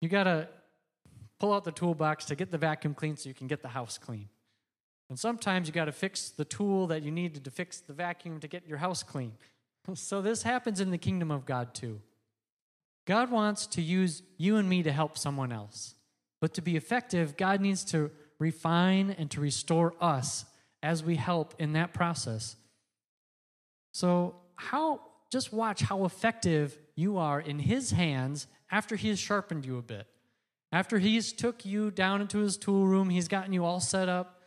You 0.00 0.08
got 0.08 0.24
to 0.24 0.48
pull 1.40 1.52
out 1.52 1.64
the 1.64 1.72
toolbox 1.72 2.26
to 2.26 2.34
get 2.34 2.50
the 2.50 2.58
vacuum 2.58 2.94
clean 2.94 3.16
so 3.16 3.28
you 3.28 3.34
can 3.34 3.46
get 3.46 3.62
the 3.62 3.68
house 3.68 3.98
clean. 3.98 4.28
And 5.08 5.18
sometimes 5.18 5.68
you 5.68 5.74
got 5.74 5.84
to 5.84 5.92
fix 5.92 6.30
the 6.30 6.44
tool 6.44 6.86
that 6.88 7.02
you 7.02 7.10
needed 7.10 7.44
to 7.44 7.50
fix 7.50 7.80
the 7.80 7.92
vacuum 7.92 8.40
to 8.40 8.48
get 8.48 8.66
your 8.66 8.78
house 8.78 9.02
clean. 9.02 9.32
So 9.92 10.22
this 10.22 10.44
happens 10.44 10.80
in 10.80 10.90
the 10.90 10.96
kingdom 10.96 11.30
of 11.30 11.44
God 11.44 11.74
too. 11.74 12.00
God 13.04 13.30
wants 13.30 13.66
to 13.66 13.82
use 13.82 14.22
you 14.38 14.56
and 14.56 14.66
me 14.66 14.82
to 14.82 14.90
help 14.90 15.18
someone 15.18 15.52
else. 15.52 15.94
But 16.40 16.54
to 16.54 16.62
be 16.62 16.74
effective, 16.74 17.36
God 17.36 17.60
needs 17.60 17.84
to 17.92 18.10
refine 18.38 19.14
and 19.18 19.30
to 19.32 19.42
restore 19.42 19.92
us 20.00 20.46
as 20.82 21.04
we 21.04 21.16
help 21.16 21.54
in 21.58 21.74
that 21.74 21.92
process. 21.92 22.56
So, 23.92 24.36
how 24.56 25.02
just 25.30 25.52
watch 25.52 25.82
how 25.82 26.04
effective 26.04 26.78
you 26.94 27.18
are 27.18 27.40
in 27.40 27.58
his 27.58 27.90
hands 27.90 28.46
after 28.70 28.96
he 28.96 29.08
has 29.08 29.18
sharpened 29.18 29.66
you 29.66 29.78
a 29.78 29.82
bit. 29.82 30.06
After 30.70 30.98
he's 30.98 31.32
took 31.32 31.64
you 31.64 31.90
down 31.90 32.20
into 32.20 32.38
his 32.38 32.56
tool 32.56 32.86
room, 32.86 33.10
he's 33.10 33.28
gotten 33.28 33.52
you 33.52 33.64
all 33.64 33.80
set 33.80 34.08
up. 34.08 34.40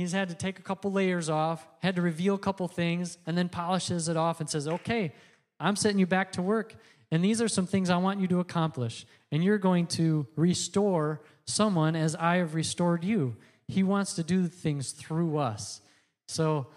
He's 0.00 0.12
had 0.12 0.30
to 0.30 0.34
take 0.34 0.58
a 0.58 0.62
couple 0.62 0.90
layers 0.90 1.28
off, 1.28 1.68
had 1.82 1.96
to 1.96 2.00
reveal 2.00 2.34
a 2.34 2.38
couple 2.38 2.66
things, 2.68 3.18
and 3.26 3.36
then 3.36 3.50
polishes 3.50 4.08
it 4.08 4.16
off 4.16 4.40
and 4.40 4.48
says, 4.48 4.66
Okay, 4.66 5.12
I'm 5.60 5.76
setting 5.76 5.98
you 5.98 6.06
back 6.06 6.32
to 6.32 6.42
work. 6.42 6.74
And 7.10 7.22
these 7.22 7.42
are 7.42 7.48
some 7.48 7.66
things 7.66 7.90
I 7.90 7.98
want 7.98 8.18
you 8.18 8.26
to 8.28 8.40
accomplish. 8.40 9.04
And 9.30 9.44
you're 9.44 9.58
going 9.58 9.86
to 9.88 10.26
restore 10.36 11.20
someone 11.44 11.96
as 11.96 12.16
I 12.16 12.36
have 12.36 12.54
restored 12.54 13.04
you. 13.04 13.36
He 13.68 13.82
wants 13.82 14.14
to 14.14 14.22
do 14.22 14.48
things 14.48 14.92
through 14.92 15.36
us 15.36 15.82
So 16.28 16.68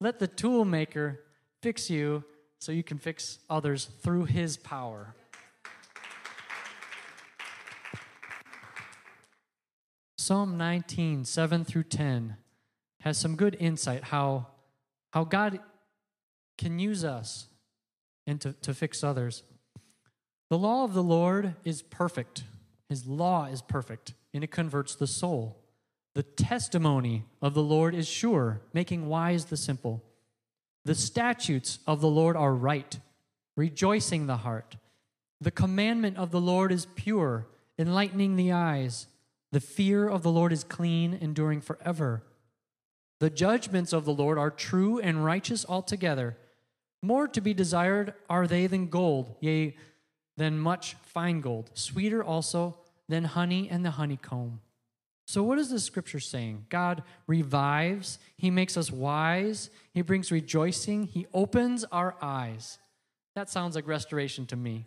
let 0.00 0.18
the 0.18 0.26
tool 0.26 0.64
maker 0.64 1.20
fix 1.60 1.90
you 1.90 2.24
so 2.60 2.72
you 2.72 2.82
can 2.82 2.96
fix 2.96 3.40
others 3.50 3.90
through 4.00 4.24
his 4.24 4.56
power. 4.56 5.14
Psalm 10.16 10.56
19, 10.56 11.26
7 11.26 11.64
through 11.66 11.84
10 11.84 12.36
has 13.00 13.18
some 13.18 13.36
good 13.36 13.56
insight 13.58 14.04
how, 14.04 14.46
how 15.12 15.24
God 15.24 15.60
can 16.56 16.78
use 16.78 17.04
us 17.04 17.46
and 18.26 18.40
to, 18.40 18.52
to 18.62 18.74
fix 18.74 19.02
others. 19.02 19.42
The 20.50 20.58
law 20.58 20.84
of 20.84 20.94
the 20.94 21.02
Lord 21.02 21.54
is 21.64 21.82
perfect. 21.82 22.44
His 22.88 23.06
law 23.06 23.46
is 23.46 23.62
perfect, 23.62 24.14
and 24.34 24.42
it 24.42 24.50
converts 24.50 24.94
the 24.94 25.06
soul. 25.06 25.56
The 26.14 26.24
testimony 26.24 27.24
of 27.40 27.54
the 27.54 27.62
Lord 27.62 27.94
is 27.94 28.08
sure, 28.08 28.60
making 28.72 29.08
wise 29.08 29.46
the 29.46 29.56
simple. 29.56 30.02
The 30.84 30.94
statutes 30.94 31.78
of 31.86 32.00
the 32.00 32.08
Lord 32.08 32.36
are 32.36 32.52
right, 32.54 32.98
rejoicing 33.56 34.26
the 34.26 34.38
heart. 34.38 34.76
The 35.40 35.50
commandment 35.50 36.16
of 36.16 36.32
the 36.32 36.40
Lord 36.40 36.72
is 36.72 36.86
pure, 36.96 37.46
enlightening 37.78 38.36
the 38.36 38.52
eyes. 38.52 39.06
The 39.52 39.60
fear 39.60 40.08
of 40.08 40.22
the 40.22 40.32
Lord 40.32 40.52
is 40.52 40.64
clean, 40.64 41.16
enduring 41.20 41.60
forever. 41.60 42.24
The 43.20 43.30
judgments 43.30 43.92
of 43.92 44.06
the 44.06 44.14
Lord 44.14 44.38
are 44.38 44.50
true 44.50 44.98
and 44.98 45.24
righteous 45.24 45.66
altogether. 45.68 46.36
More 47.02 47.28
to 47.28 47.40
be 47.40 47.54
desired 47.54 48.14
are 48.28 48.46
they 48.46 48.66
than 48.66 48.88
gold, 48.88 49.36
yea, 49.40 49.76
than 50.36 50.58
much 50.58 50.94
fine 51.02 51.42
gold, 51.42 51.70
sweeter 51.74 52.24
also 52.24 52.78
than 53.08 53.24
honey 53.24 53.68
and 53.70 53.84
the 53.84 53.92
honeycomb. 53.92 54.60
So, 55.26 55.42
what 55.42 55.58
is 55.58 55.68
the 55.70 55.78
scripture 55.78 56.18
saying? 56.18 56.66
God 56.70 57.02
revives, 57.26 58.18
He 58.36 58.50
makes 58.50 58.76
us 58.76 58.90
wise, 58.90 59.70
He 59.92 60.02
brings 60.02 60.32
rejoicing, 60.32 61.04
He 61.04 61.26
opens 61.32 61.84
our 61.92 62.16
eyes. 62.20 62.78
That 63.36 63.50
sounds 63.50 63.76
like 63.76 63.86
restoration 63.86 64.46
to 64.46 64.56
me. 64.56 64.86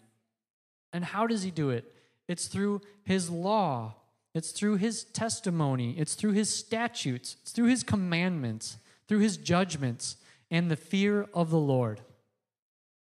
And 0.92 1.06
how 1.06 1.28
does 1.28 1.44
He 1.44 1.52
do 1.52 1.70
it? 1.70 1.86
It's 2.28 2.48
through 2.48 2.82
His 3.04 3.30
law, 3.30 3.96
it's 4.34 4.52
through 4.52 4.78
His 4.78 5.04
testimony, 5.04 5.96
it's 5.98 6.16
through 6.16 6.32
His 6.32 6.54
statutes, 6.54 7.38
it's 7.42 7.52
through 7.52 7.68
His 7.68 7.84
commandments, 7.84 8.78
through 9.08 9.20
His 9.20 9.38
judgments, 9.38 10.18
and 10.50 10.70
the 10.70 10.76
fear 10.76 11.28
of 11.34 11.50
the 11.50 11.60
Lord. 11.60 12.02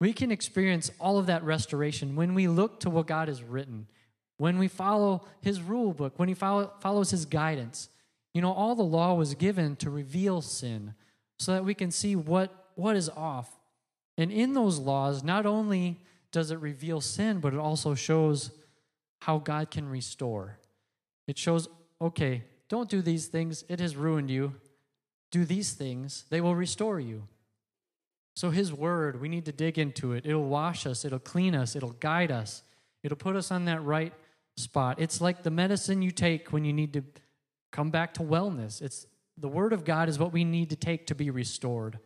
We 0.01 0.13
can 0.13 0.31
experience 0.31 0.91
all 1.01 1.19
of 1.19 1.27
that 1.27 1.43
restoration 1.43 2.15
when 2.15 2.35
we 2.35 2.47
look 2.47 2.81
to 2.81 2.91
what 2.91 3.07
God 3.07 3.29
has 3.29 3.43
written 3.43 3.89
when 4.39 4.59
we 4.59 4.69
follow 4.69 5.25
his 5.43 5.61
rule 5.61 5.93
book, 5.93 6.15
when 6.17 6.29
he 6.29 6.35
follow, 6.35 6.73
follows 6.81 7.11
his 7.11 7.27
guidance. 7.27 7.89
You 8.33 8.41
know, 8.41 8.53
all 8.53 8.75
the 8.75 8.83
law 8.83 9.15
was 9.15 9.35
given 9.35 9.77
to 9.77 9.91
reveal 9.91 10.41
sin 10.41 10.95
so 11.39 11.53
that 11.53 11.65
we 11.65 11.75
can 11.75 11.91
see 11.91 12.17
what, 12.17 12.71
what 12.77 12.97
is 12.97 13.09
off. 13.11 13.51
And 14.17 14.33
in 14.33 14.55
those 14.55 14.79
laws, 14.79 15.23
not 15.23 15.45
only 15.45 16.01
does 16.33 16.51
it 16.51 16.59
reveal 16.59 17.01
sin, 17.01 17.41
but 17.41 17.53
it 17.53 17.59
also 17.59 17.95
shows 17.95 18.53
how 19.21 19.39
God 19.39 19.71
can 19.71 19.89
restore. 19.89 20.59
It 21.29 21.39
shows, 21.39 21.69
okay, 22.01 22.43
don't 22.69 22.89
do 22.89 23.03
these 23.03 23.27
things, 23.27 23.63
it 23.69 23.79
has 23.79 23.95
ruined 23.95 24.31
you. 24.31 24.55
Do 25.31 25.45
these 25.45 25.75
things, 25.75 26.25
they 26.31 26.41
will 26.41 26.57
restore 26.57 26.99
you. 26.99 27.29
So, 28.35 28.51
His 28.51 28.73
Word, 28.73 29.21
we 29.21 29.29
need 29.29 29.45
to 29.45 29.53
dig 29.53 29.79
into 29.79 30.13
it. 30.13 30.25
It'll 30.25 30.49
wash 30.49 30.87
us, 30.87 31.05
it'll 31.05 31.19
clean 31.19 31.55
us, 31.55 31.77
it'll 31.77 31.91
guide 31.91 32.33
us, 32.33 32.63
it'll 33.03 33.17
put 33.17 33.37
us 33.37 33.51
on 33.51 33.67
that 33.67 33.85
right 33.85 34.15
spot. 34.57 34.99
It's 34.99 35.21
like 35.21 35.43
the 35.43 35.51
medicine 35.51 36.03
you 36.03 36.11
take 36.11 36.51
when 36.53 36.65
you 36.65 36.73
need 36.73 36.95
to 36.95 37.05
come 37.71 37.91
back 37.91 38.15
to 38.15 38.23
wellness. 38.23 38.81
It's 38.81 39.07
the 39.37 39.49
word 39.49 39.73
of 39.73 39.85
God 39.85 40.09
is 40.09 40.19
what 40.19 40.33
we 40.33 40.45
need 40.45 40.71
to 40.71 40.77
take 40.77 41.07
to 41.09 41.15
be 41.15 41.31
restored. 41.31 41.99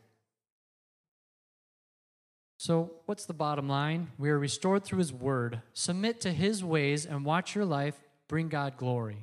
So, 2.58 2.92
what's 3.06 3.26
the 3.26 3.34
bottom 3.34 3.68
line? 3.68 4.08
We 4.18 4.30
are 4.30 4.38
restored 4.38 4.84
through 4.84 4.98
his 4.98 5.12
word. 5.12 5.62
Submit 5.72 6.20
to 6.22 6.32
his 6.32 6.64
ways 6.64 7.06
and 7.06 7.24
watch 7.24 7.54
your 7.54 7.64
life 7.64 8.00
bring 8.32 8.48
God 8.48 8.78
glory. 8.78 9.18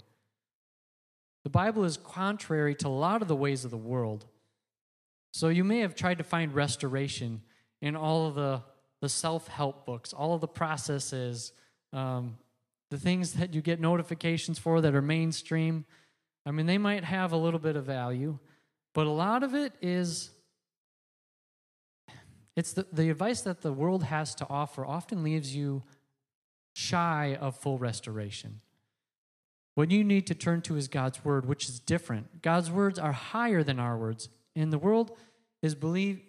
The 1.44 1.50
Bible 1.50 1.84
is 1.84 1.98
contrary 1.98 2.76
to 2.76 2.88
a 2.88 2.90
lot 2.90 3.24
of 3.24 3.28
the 3.28 3.36
ways 3.36 3.66
of 3.66 3.72
the 3.72 3.76
world. 3.78 4.28
So, 5.34 5.48
you 5.48 5.64
may 5.64 5.80
have 5.80 5.96
tried 5.96 6.20
to 6.20 6.24
find 6.24 6.54
restoration 6.54 7.42
in 7.82 7.96
all 7.96 8.28
of 8.28 8.36
the, 8.36 8.62
the 9.02 9.10
self 9.10 9.48
help 9.48 9.84
books, 9.84 10.14
all 10.14 10.36
of 10.36 10.42
the 10.42 10.48
processes, 10.48 11.54
um, 11.92 12.38
the 12.92 13.00
things 13.00 13.34
that 13.34 13.56
you 13.56 13.62
get 13.62 13.80
notifications 13.80 14.60
for 14.60 14.80
that 14.80 14.94
are 14.94 15.02
mainstream, 15.02 15.86
I 16.46 16.52
mean, 16.52 16.68
they 16.68 16.78
might 16.78 17.04
have 17.04 17.32
a 17.32 17.38
little 17.38 17.60
bit 17.60 17.76
of 17.76 17.86
value, 17.86 18.38
but 18.94 19.08
a 19.08 19.12
lot 19.12 19.42
of 19.42 19.56
it 19.56 19.74
is 19.82 20.30
it's 22.56 22.74
the, 22.74 22.86
the 22.94 23.10
advice 23.10 23.42
that 23.42 23.62
the 23.62 23.74
world 23.74 24.04
has 24.04 24.36
to 24.36 24.48
offer 24.48 24.86
often 24.86 25.24
leaves 25.24 25.56
you 25.56 25.82
shy 26.76 27.36
of 27.42 27.58
full 27.58 27.80
restoration. 27.80 28.62
What 29.80 29.92
you 29.92 30.04
need 30.04 30.28
to 30.28 30.36
turn 30.36 30.62
to 30.64 30.76
is 30.76 30.90
God's 30.90 31.24
word, 31.24 31.46
which 31.46 31.70
is 31.70 31.80
different. 31.80 32.42
God's 32.42 32.70
words 32.70 33.00
are 33.00 33.14
higher 33.14 33.64
than 33.64 33.80
our 33.80 33.98
words. 33.98 34.28
And 34.54 34.74
the 34.74 34.78
world 34.78 35.18
is 35.62 35.74
believed, 35.74 36.20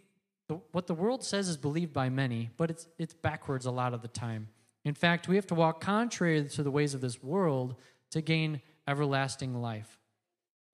what 0.70 0.86
the 0.86 0.94
world 0.94 1.24
says 1.24 1.48
is 1.48 1.56
believed 1.56 1.92
by 1.92 2.10
many, 2.10 2.50
but 2.56 2.70
it's, 2.70 2.86
it's 2.96 3.12
backwards 3.12 3.66
a 3.66 3.72
lot 3.72 3.92
of 3.92 4.02
the 4.02 4.08
time. 4.08 4.46
In 4.84 4.94
fact, 4.94 5.26
we 5.26 5.34
have 5.34 5.48
to 5.48 5.56
walk 5.56 5.80
contrary 5.80 6.44
to 6.44 6.62
the 6.62 6.70
ways 6.70 6.94
of 6.94 7.00
this 7.00 7.24
world 7.24 7.74
to 8.12 8.20
gain 8.20 8.62
everlasting 8.86 9.60
life. 9.60 9.98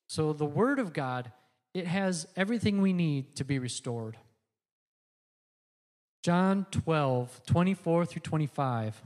So 0.06 0.34
the 0.34 0.44
Word 0.44 0.78
of 0.78 0.92
God, 0.92 1.32
it 1.72 1.86
has 1.86 2.28
everything 2.36 2.82
we 2.82 2.92
need 2.92 3.36
to 3.36 3.44
be 3.44 3.58
restored. 3.58 4.18
John 6.22 6.66
12, 6.72 7.40
24 7.46 8.04
through 8.04 8.20
25 8.20 9.02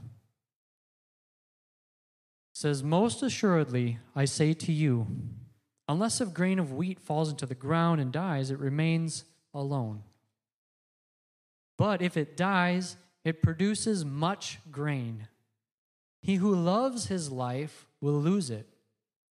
says, 2.61 2.83
Most 2.83 3.23
assuredly, 3.23 3.97
I 4.15 4.25
say 4.25 4.53
to 4.53 4.71
you, 4.71 5.07
unless 5.87 6.21
a 6.21 6.25
grain 6.27 6.59
of 6.59 6.71
wheat 6.71 6.99
falls 6.99 7.29
into 7.29 7.45
the 7.45 7.55
ground 7.55 7.99
and 7.99 8.11
dies, 8.11 8.51
it 8.51 8.59
remains 8.59 9.25
alone. 9.53 10.03
But 11.77 12.01
if 12.01 12.15
it 12.15 12.37
dies, 12.37 12.97
it 13.25 13.41
produces 13.41 14.05
much 14.05 14.59
grain. 14.71 15.27
He 16.21 16.35
who 16.35 16.55
loves 16.55 17.07
his 17.07 17.31
life 17.31 17.87
will 17.99 18.19
lose 18.21 18.51
it, 18.51 18.67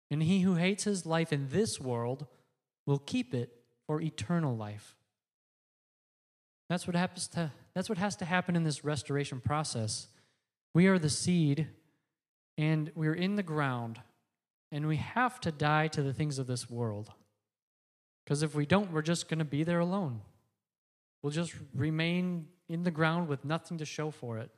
and 0.10 0.24
he 0.24 0.42
who 0.42 0.56
hates 0.56 0.84
his 0.84 1.06
life 1.06 1.32
in 1.32 1.50
this 1.50 1.80
world 1.80 2.26
will 2.88 3.00
keep 3.00 3.34
it 3.36 3.54
for 3.86 4.02
eternal 4.02 4.56
life. 4.56 4.96
That's 6.68 6.88
what 6.88 6.96
happens 6.96 7.28
to 7.30 7.52
that's 7.76 7.90
what 7.90 8.00
has 8.00 8.16
to 8.18 8.26
happen 8.26 8.56
in 8.56 8.64
this 8.64 8.84
restoration 8.84 9.40
process. 9.40 10.08
We 10.74 10.88
are 10.88 11.00
the 11.00 11.10
seed 11.10 11.68
and 12.60 12.92
we're 12.94 13.14
in 13.14 13.38
the 13.38 13.44
ground 13.44 14.02
and 14.70 14.86
we 14.86 14.98
have 14.98 15.40
to 15.40 15.50
die 15.50 15.88
to 15.88 16.04
the 16.04 16.14
things 16.14 16.38
of 16.40 16.46
this 16.46 16.70
world. 16.70 17.10
Because 18.24 18.44
if 18.44 18.54
we 18.54 18.66
don't, 18.66 18.92
we're 18.92 19.02
just 19.02 19.30
going 19.30 19.40
to 19.40 19.46
be 19.46 19.64
there 19.64 19.80
alone. 19.80 20.20
We'll 21.24 21.32
just 21.32 21.54
remain 21.74 22.50
in 22.68 22.84
the 22.84 22.92
ground 22.92 23.30
with 23.30 23.46
nothing 23.46 23.78
to 23.78 23.86
show 23.86 24.12
for 24.12 24.40
it. 24.40 24.52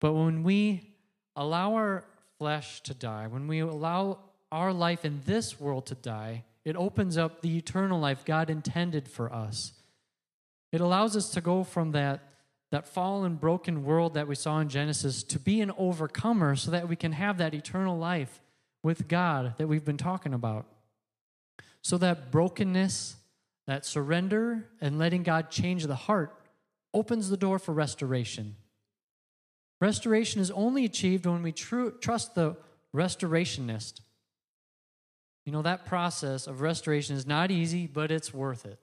But 0.00 0.12
when 0.12 0.44
we 0.44 0.94
allow 1.34 1.74
our 1.74 2.04
flesh 2.38 2.80
to 2.82 2.94
die, 2.94 3.26
when 3.26 3.48
we 3.48 3.58
allow 3.58 4.20
our 4.52 4.72
life 4.72 5.04
in 5.04 5.20
this 5.26 5.58
world 5.58 5.86
to 5.86 5.96
die, 5.96 6.44
it 6.64 6.76
opens 6.76 7.18
up 7.18 7.42
the 7.42 7.58
eternal 7.58 7.98
life 7.98 8.24
God 8.24 8.50
intended 8.50 9.08
for 9.08 9.32
us. 9.32 9.72
It 10.70 10.80
allows 10.80 11.16
us 11.16 11.30
to 11.30 11.40
go 11.40 11.64
from 11.64 11.90
that, 11.90 12.20
that 12.70 12.86
fallen, 12.86 13.36
broken 13.36 13.84
world 13.84 14.14
that 14.14 14.28
we 14.28 14.34
saw 14.34 14.60
in 14.60 14.68
Genesis 14.68 15.22
to 15.22 15.38
be 15.38 15.60
an 15.60 15.72
overcomer 15.78 16.54
so 16.54 16.70
that 16.70 16.88
we 16.88 16.96
can 16.96 17.12
have 17.12 17.38
that 17.38 17.54
eternal 17.54 17.96
life 17.96 18.40
with 18.82 19.08
God 19.08 19.54
that 19.58 19.66
we've 19.66 19.84
been 19.84 19.96
talking 19.96 20.34
about. 20.34 20.66
So 21.82 21.96
that 21.98 22.30
brokenness, 22.30 23.16
that 23.66 23.86
surrender, 23.86 24.66
and 24.80 24.98
letting 24.98 25.22
God 25.22 25.50
change 25.50 25.86
the 25.86 25.94
heart 25.94 26.34
opens 26.92 27.30
the 27.30 27.36
door 27.36 27.58
for 27.58 27.72
restoration. 27.72 28.56
Restoration 29.80 30.40
is 30.40 30.50
only 30.50 30.84
achieved 30.84 31.24
when 31.26 31.42
we 31.42 31.52
tr- 31.52 31.90
trust 32.00 32.34
the 32.34 32.56
restorationist. 32.94 34.00
You 35.46 35.52
know, 35.52 35.62
that 35.62 35.86
process 35.86 36.46
of 36.46 36.60
restoration 36.60 37.16
is 37.16 37.26
not 37.26 37.50
easy, 37.50 37.86
but 37.86 38.10
it's 38.10 38.34
worth 38.34 38.66
it. 38.66 38.78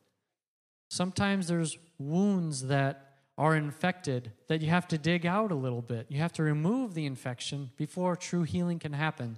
Sometimes 0.90 1.48
there's 1.48 1.78
wounds 2.00 2.68
that 2.68 3.05
are 3.38 3.56
infected 3.56 4.32
that 4.48 4.62
you 4.62 4.70
have 4.70 4.88
to 4.88 4.98
dig 4.98 5.26
out 5.26 5.52
a 5.52 5.56
little 5.56 5.82
bit. 5.82 6.06
You 6.10 6.20
have 6.20 6.34
to 6.34 6.44
remove 6.44 6.94
the 6.94 7.06
infection 7.06 7.72
before 7.76 8.16
true 8.16 8.44
healing 8.44 8.80
can 8.80 8.94
happen. 8.94 9.38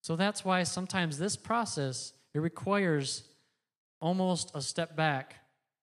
So 0.00 0.16
that's 0.16 0.44
why 0.44 0.62
sometimes 0.62 1.18
this 1.18 1.36
process 1.36 2.12
it 2.32 2.40
requires 2.40 3.24
almost 4.00 4.52
a 4.54 4.62
step 4.62 4.96
back 4.96 5.36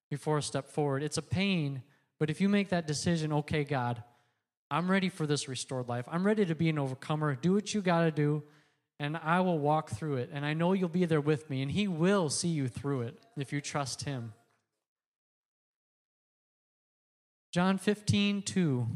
before 0.09 0.37
a 0.37 0.41
step 0.41 0.69
forward. 0.69 1.03
It's 1.03 1.17
a 1.17 1.23
pain, 1.23 1.83
but 2.19 2.29
if 2.29 2.39
you 2.39 2.47
make 2.49 2.69
that 2.69 2.87
decision, 2.87 3.33
okay, 3.33 3.63
God, 3.63 4.03
I'm 4.71 4.89
ready 4.89 5.09
for 5.09 5.27
this 5.27 5.47
restored 5.47 5.87
life. 5.87 6.05
I'm 6.11 6.25
ready 6.25 6.45
to 6.45 6.55
be 6.55 6.69
an 6.69 6.79
overcomer. 6.79 7.35
Do 7.35 7.53
what 7.53 7.73
you 7.73 7.81
got 7.81 8.01
to 8.01 8.11
do. 8.11 8.43
and 8.99 9.17
I 9.17 9.41
will 9.41 9.59
walk 9.59 9.89
through 9.91 10.17
it. 10.17 10.29
And 10.31 10.45
I 10.45 10.53
know 10.53 10.73
you'll 10.73 10.89
be 10.89 11.05
there 11.05 11.21
with 11.21 11.49
me, 11.49 11.61
and 11.61 11.71
He 11.71 11.87
will 11.87 12.29
see 12.29 12.49
you 12.49 12.67
through 12.67 13.01
it 13.01 13.17
if 13.37 13.51
you 13.51 13.61
trust 13.61 14.05
Him. 14.05 14.33
John 17.53 17.77
15, 17.77 18.41
2 18.41 18.87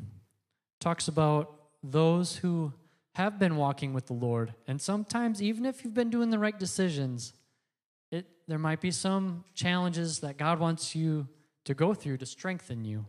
talks 0.80 1.08
about 1.08 1.54
those 1.84 2.38
who 2.38 2.74
have 3.14 3.38
been 3.38 3.56
walking 3.56 3.94
with 3.94 4.08
the 4.08 4.14
Lord. 4.14 4.56
And 4.66 4.82
sometimes, 4.82 5.44
even 5.44 5.64
if 5.64 5.84
you've 5.84 5.94
been 5.94 6.10
doing 6.10 6.32
the 6.32 6.40
right 6.40 6.58
decisions, 6.58 7.34
it, 8.12 8.26
there 8.48 8.58
might 8.58 8.82
be 8.82 8.90
some 8.90 9.44
challenges 9.54 10.22
that 10.22 10.40
God 10.40 10.60
wants 10.60 10.96
you 10.96 11.28
to 11.66 11.76
go 11.76 11.94
through 11.94 12.18
to 12.18 12.26
strengthen 12.26 12.84
you. 12.84 13.06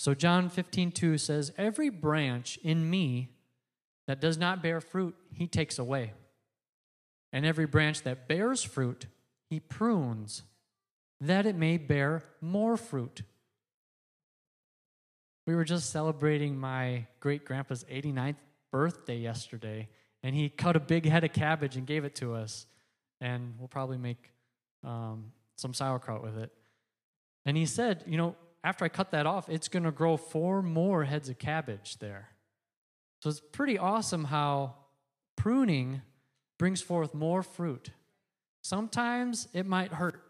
So, 0.00 0.14
John 0.14 0.48
15, 0.48 0.90
2 0.90 1.16
says, 1.16 1.52
Every 1.56 1.88
branch 1.88 2.58
in 2.64 2.90
me 2.90 3.28
that 4.08 4.20
does 4.20 4.36
not 4.36 4.64
bear 4.64 4.80
fruit, 4.80 5.14
he 5.32 5.46
takes 5.46 5.78
away. 5.78 6.12
And 7.32 7.46
every 7.46 7.66
branch 7.66 8.02
that 8.02 8.26
bears 8.26 8.64
fruit, 8.64 9.06
he 9.48 9.60
prunes, 9.60 10.42
that 11.20 11.46
it 11.46 11.54
may 11.54 11.76
bear 11.76 12.24
more 12.40 12.76
fruit. 12.76 13.22
We 15.46 15.54
were 15.54 15.64
just 15.64 15.90
celebrating 15.90 16.56
my 16.56 17.06
great 17.20 17.44
grandpa's 17.44 17.84
89th 17.84 18.36
birthday 18.70 19.18
yesterday, 19.18 19.88
and 20.22 20.34
he 20.34 20.48
cut 20.48 20.76
a 20.76 20.80
big 20.80 21.04
head 21.06 21.24
of 21.24 21.32
cabbage 21.32 21.76
and 21.76 21.86
gave 21.86 22.04
it 22.04 22.14
to 22.16 22.34
us. 22.34 22.66
And 23.20 23.54
we'll 23.58 23.68
probably 23.68 23.98
make 23.98 24.30
um, 24.84 25.32
some 25.56 25.74
sauerkraut 25.74 26.22
with 26.22 26.38
it. 26.38 26.52
And 27.44 27.56
he 27.56 27.66
said, 27.66 28.04
You 28.06 28.16
know, 28.16 28.36
after 28.64 28.84
I 28.84 28.88
cut 28.88 29.10
that 29.10 29.26
off, 29.26 29.48
it's 29.48 29.68
going 29.68 29.82
to 29.82 29.90
grow 29.90 30.16
four 30.16 30.62
more 30.62 31.04
heads 31.04 31.28
of 31.28 31.38
cabbage 31.38 31.98
there. 31.98 32.28
So 33.20 33.30
it's 33.30 33.40
pretty 33.52 33.78
awesome 33.78 34.24
how 34.24 34.74
pruning 35.36 36.02
brings 36.58 36.80
forth 36.80 37.14
more 37.14 37.42
fruit. 37.42 37.90
Sometimes 38.62 39.48
it 39.52 39.66
might 39.66 39.92
hurt 39.92 40.22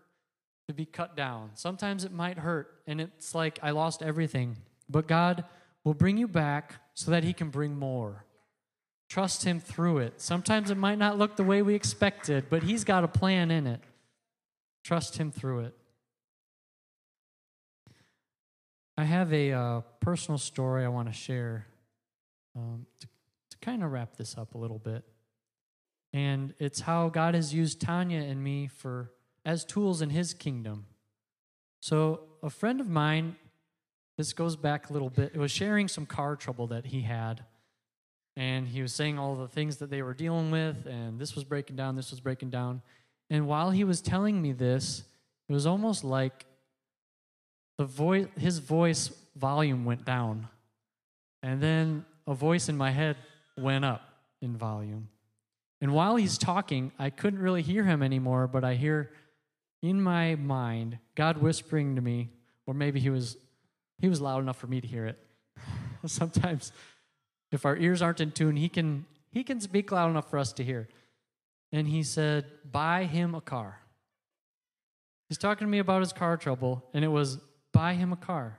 to 0.69 0.75
be 0.75 0.87
cut 0.87 1.17
down, 1.17 1.51
sometimes 1.55 2.05
it 2.05 2.13
might 2.13 2.39
hurt, 2.39 2.81
and 2.87 3.01
it's 3.01 3.35
like 3.35 3.59
I 3.63 3.71
lost 3.71 4.03
everything. 4.03 4.57
But 4.93 5.09
God 5.09 5.45
will 5.85 5.95
bring 5.95 6.19
you 6.19 6.29
back 6.29 6.75
so 6.95 7.11
that 7.11 7.25
He 7.25 7.33
can 7.33 7.51
bring 7.51 7.77
more. 7.77 8.25
Trust 9.09 9.45
Him 9.45 9.59
through 9.59 9.99
it. 9.99 10.21
Sometimes 10.21 10.71
it 10.71 10.77
might 10.77 10.99
not 10.99 11.19
look 11.19 11.37
the 11.37 11.45
way 11.45 11.63
we 11.63 11.75
expected, 11.75 12.47
but 12.49 12.63
He's 12.63 12.85
got 12.85 13.03
a 13.03 13.09
plan 13.09 13.51
in 13.51 13.67
it. 13.67 13.81
Trust 14.85 15.17
Him 15.17 15.33
through 15.33 15.61
it. 15.61 15.75
I 18.97 19.05
have 19.05 19.33
a 19.33 19.53
uh, 19.53 19.81
personal 20.01 20.39
story 20.39 20.85
I 20.85 20.89
want 20.89 21.09
to 21.09 21.15
share 21.15 21.67
um, 22.55 22.87
to, 23.01 23.07
to 23.51 23.57
kind 23.63 23.83
of 23.83 23.91
wrap 23.91 24.17
this 24.17 24.37
up 24.37 24.55
a 24.55 24.59
little 24.59 24.79
bit. 24.79 25.03
And 26.13 26.53
it's 26.59 26.81
how 26.81 27.09
God 27.09 27.35
has 27.35 27.55
used 27.55 27.81
Tanya 27.81 28.21
and 28.21 28.45
me 28.45 28.67
for 28.67 29.11
as 29.45 29.65
tools 29.65 30.03
in 30.03 30.11
His 30.11 30.35
kingdom. 30.35 30.87
So, 31.81 32.21
a 32.43 32.51
friend 32.51 32.81
of 32.81 32.89
mine 32.89 33.37
this 34.19 34.33
goes 34.33 34.57
back 34.57 34.91
a 34.91 34.93
little 34.93 35.11
bit. 35.11 35.33
It 35.35 35.39
was 35.39 35.51
sharing 35.51 35.89
some 35.89 36.07
car 36.07 36.37
trouble 36.37 36.67
that 36.69 36.87
he 36.87 37.03
had. 37.03 37.45
And 38.37 38.67
he 38.67 38.81
was 38.81 38.95
saying 38.95 39.19
all 39.19 39.35
the 39.35 39.49
things 39.49 39.77
that 39.79 39.91
they 39.91 40.03
were 40.03 40.15
dealing 40.15 40.51
with, 40.51 40.87
and 40.87 41.19
this 41.19 41.35
was 41.35 41.45
breaking 41.45 41.77
down, 41.77 41.97
this 41.97 42.11
was 42.11 42.21
breaking 42.21 42.51
down. 42.51 42.83
And 43.29 43.47
while 43.47 43.71
he 43.71 43.85
was 43.85 44.01
telling 44.01 44.41
me 44.41 44.53
this, 44.53 45.05
it 45.49 45.53
was 45.53 45.67
almost 45.67 46.03
like 46.05 46.47
the 47.79 47.85
voice 47.85 48.29
his 48.39 48.59
voice 48.59 49.11
volume 49.37 49.85
went 49.85 50.05
down. 50.05 50.49
And 51.43 51.61
then 51.61 52.05
a 52.27 52.35
voice 52.35 52.69
in 52.69 52.77
my 52.77 52.91
head 52.91 53.17
went 53.59 53.85
up 53.85 54.03
in 54.41 54.57
volume. 54.57 55.09
And 55.81 55.93
while 55.93 56.17
he's 56.17 56.39
talking, 56.39 56.93
I 56.99 57.11
couldn't 57.11 57.41
really 57.41 57.63
hear 57.63 57.85
him 57.85 58.03
anymore, 58.03 58.47
but 58.47 58.65
I 58.65 58.75
hear 58.75 59.11
in 59.83 60.01
my 60.01 60.37
mind 60.37 60.99
God 61.17 61.39
whispering 61.39 61.97
to 61.97 62.01
me, 62.01 62.31
or 62.67 62.75
maybe 62.75 63.01
he 63.01 63.11
was 63.11 63.37
he 64.03 64.09
was 64.09 64.21
loud 64.21 64.43
enough 64.43 64.59
for 64.59 64.67
me 64.67 64.81
to 64.81 64.87
hear 64.87 65.07
it. 65.07 65.19
Sometimes, 66.07 66.73
if 67.53 67.65
our 67.65 67.77
ears 67.77 68.03
aren't 68.03 68.21
in 68.21 68.33
tune, 68.33 68.57
he 68.57 68.69
can, 68.69 69.07
he 69.31 69.45
can 69.45 69.61
speak 69.61 69.93
loud 69.93 70.11
enough 70.11 70.29
for 70.29 70.39
us 70.39 70.53
to 70.55 70.65
hear. 70.65 70.89
And 71.71 71.87
he 71.87 72.03
said, 72.03 72.45
Buy 72.71 73.05
him 73.05 73.35
a 73.37 73.41
car. 73.41 73.79
He's 75.29 75.39
talking 75.39 75.67
to 75.69 75.71
me 75.71 75.79
about 75.79 76.01
his 76.01 76.13
car 76.13 76.37
trouble, 76.37 76.85
and 76.93 77.05
it 77.05 77.09
was, 77.09 77.39
Buy 77.73 77.95
him 77.95 78.13
a 78.13 78.17
car. 78.17 78.59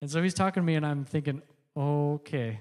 And 0.00 0.10
so 0.10 0.22
he's 0.22 0.34
talking 0.34 0.62
to 0.62 0.66
me, 0.66 0.74
and 0.74 0.84
I'm 0.84 1.04
thinking, 1.04 1.42
Okay. 1.76 2.60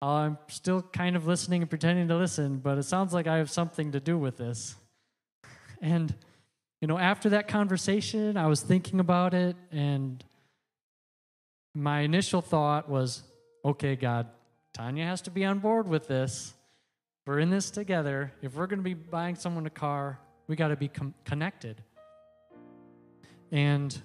Uh, 0.00 0.06
I'm 0.06 0.38
still 0.46 0.82
kind 0.82 1.16
of 1.16 1.26
listening 1.26 1.62
and 1.62 1.68
pretending 1.68 2.06
to 2.06 2.16
listen, 2.16 2.58
but 2.58 2.78
it 2.78 2.84
sounds 2.84 3.12
like 3.12 3.26
I 3.26 3.38
have 3.38 3.50
something 3.50 3.92
to 3.92 4.00
do 4.00 4.16
with 4.16 4.36
this. 4.36 4.76
And 5.80 6.14
you 6.82 6.88
know, 6.88 6.98
after 6.98 7.28
that 7.28 7.46
conversation, 7.46 8.36
I 8.36 8.48
was 8.48 8.60
thinking 8.60 8.98
about 8.98 9.34
it, 9.34 9.54
and 9.70 10.22
my 11.74 12.00
initial 12.00 12.42
thought 12.42 12.88
was, 12.88 13.22
okay, 13.64 13.94
God, 13.94 14.26
Tanya 14.72 15.04
has 15.04 15.22
to 15.22 15.30
be 15.30 15.44
on 15.44 15.60
board 15.60 15.86
with 15.86 16.08
this. 16.08 16.54
We're 17.24 17.38
in 17.38 17.50
this 17.50 17.70
together. 17.70 18.32
If 18.42 18.56
we're 18.56 18.66
going 18.66 18.80
to 18.80 18.84
be 18.84 18.94
buying 18.94 19.36
someone 19.36 19.64
a 19.64 19.70
car, 19.70 20.18
we 20.48 20.56
got 20.56 20.68
to 20.68 20.76
be 20.76 20.88
com- 20.88 21.14
connected. 21.24 21.80
And 23.52 23.96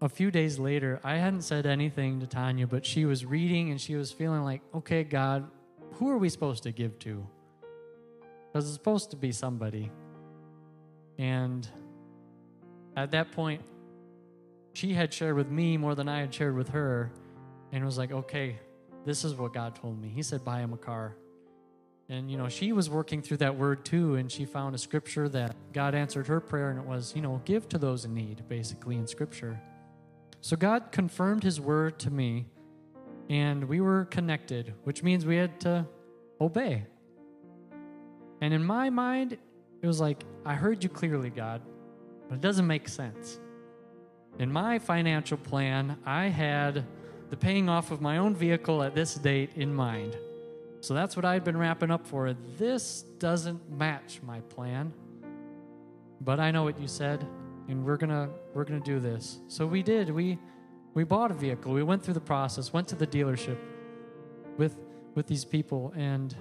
a 0.00 0.08
few 0.08 0.30
days 0.30 0.56
later, 0.60 1.00
I 1.02 1.16
hadn't 1.16 1.42
said 1.42 1.66
anything 1.66 2.20
to 2.20 2.28
Tanya, 2.28 2.68
but 2.68 2.86
she 2.86 3.06
was 3.06 3.24
reading 3.24 3.72
and 3.72 3.80
she 3.80 3.96
was 3.96 4.12
feeling 4.12 4.44
like, 4.44 4.62
okay, 4.72 5.02
God, 5.02 5.50
who 5.94 6.10
are 6.10 6.18
we 6.18 6.28
supposed 6.28 6.62
to 6.62 6.70
give 6.70 6.96
to? 7.00 7.26
Because 8.52 8.66
it's 8.66 8.74
supposed 8.74 9.10
to 9.10 9.16
be 9.16 9.32
somebody. 9.32 9.90
And 11.18 11.68
at 12.96 13.10
that 13.10 13.32
point, 13.32 13.62
she 14.74 14.94
had 14.94 15.12
shared 15.12 15.34
with 15.34 15.50
me 15.50 15.76
more 15.76 15.94
than 15.94 16.08
I 16.08 16.20
had 16.20 16.32
shared 16.32 16.56
with 16.56 16.68
her. 16.70 17.12
And 17.70 17.84
was 17.84 17.98
like, 17.98 18.12
okay, 18.12 18.58
this 19.04 19.24
is 19.24 19.34
what 19.34 19.52
God 19.52 19.74
told 19.74 20.00
me. 20.00 20.08
He 20.08 20.22
said, 20.22 20.42
buy 20.44 20.60
him 20.60 20.72
a 20.72 20.78
car. 20.78 21.16
And, 22.08 22.30
you 22.30 22.38
know, 22.38 22.48
she 22.48 22.72
was 22.72 22.88
working 22.88 23.20
through 23.20 23.36
that 23.38 23.56
word 23.56 23.84
too, 23.84 24.14
and 24.14 24.32
she 24.32 24.46
found 24.46 24.74
a 24.74 24.78
scripture 24.78 25.28
that 25.28 25.54
God 25.74 25.94
answered 25.94 26.26
her 26.28 26.40
prayer, 26.40 26.70
and 26.70 26.78
it 26.78 26.86
was, 26.86 27.12
you 27.14 27.20
know, 27.20 27.42
give 27.44 27.68
to 27.68 27.76
those 27.76 28.06
in 28.06 28.14
need, 28.14 28.48
basically, 28.48 28.96
in 28.96 29.06
scripture. 29.06 29.60
So 30.40 30.56
God 30.56 30.90
confirmed 30.92 31.42
his 31.42 31.60
word 31.60 31.98
to 31.98 32.10
me, 32.10 32.46
and 33.28 33.64
we 33.64 33.82
were 33.82 34.06
connected, 34.06 34.72
which 34.84 35.02
means 35.02 35.26
we 35.26 35.36
had 35.36 35.60
to 35.60 35.86
obey. 36.40 36.84
And 38.40 38.54
in 38.54 38.64
my 38.64 38.88
mind, 38.88 39.36
it 39.82 39.86
was 39.86 40.00
like, 40.00 40.24
I 40.44 40.54
heard 40.54 40.82
you 40.82 40.88
clearly, 40.88 41.30
God, 41.30 41.62
but 42.28 42.36
it 42.36 42.40
doesn't 42.40 42.66
make 42.66 42.88
sense. 42.88 43.38
In 44.38 44.52
my 44.52 44.78
financial 44.78 45.36
plan, 45.36 45.98
I 46.04 46.26
had 46.26 46.84
the 47.30 47.36
paying 47.36 47.68
off 47.68 47.90
of 47.90 48.00
my 48.00 48.18
own 48.18 48.34
vehicle 48.34 48.82
at 48.82 48.94
this 48.94 49.14
date 49.14 49.50
in 49.56 49.74
mind. 49.74 50.16
So 50.80 50.94
that's 50.94 51.16
what 51.16 51.24
I'd 51.24 51.44
been 51.44 51.56
wrapping 51.56 51.90
up 51.90 52.06
for. 52.06 52.34
This 52.56 53.02
doesn't 53.18 53.70
match 53.70 54.20
my 54.22 54.40
plan. 54.42 54.92
But 56.20 56.40
I 56.40 56.50
know 56.50 56.62
what 56.62 56.80
you 56.80 56.88
said, 56.88 57.26
and 57.68 57.84
we're 57.84 57.96
gonna 57.96 58.30
we're 58.54 58.64
gonna 58.64 58.80
do 58.80 59.00
this. 59.00 59.38
So 59.48 59.66
we 59.66 59.82
did. 59.82 60.10
We 60.10 60.38
we 60.94 61.04
bought 61.04 61.30
a 61.30 61.34
vehicle. 61.34 61.72
We 61.72 61.82
went 61.82 62.02
through 62.02 62.14
the 62.14 62.20
process, 62.20 62.72
went 62.72 62.88
to 62.88 62.96
the 62.96 63.06
dealership 63.06 63.58
with 64.56 64.78
with 65.14 65.26
these 65.26 65.44
people, 65.44 65.92
and 65.96 66.34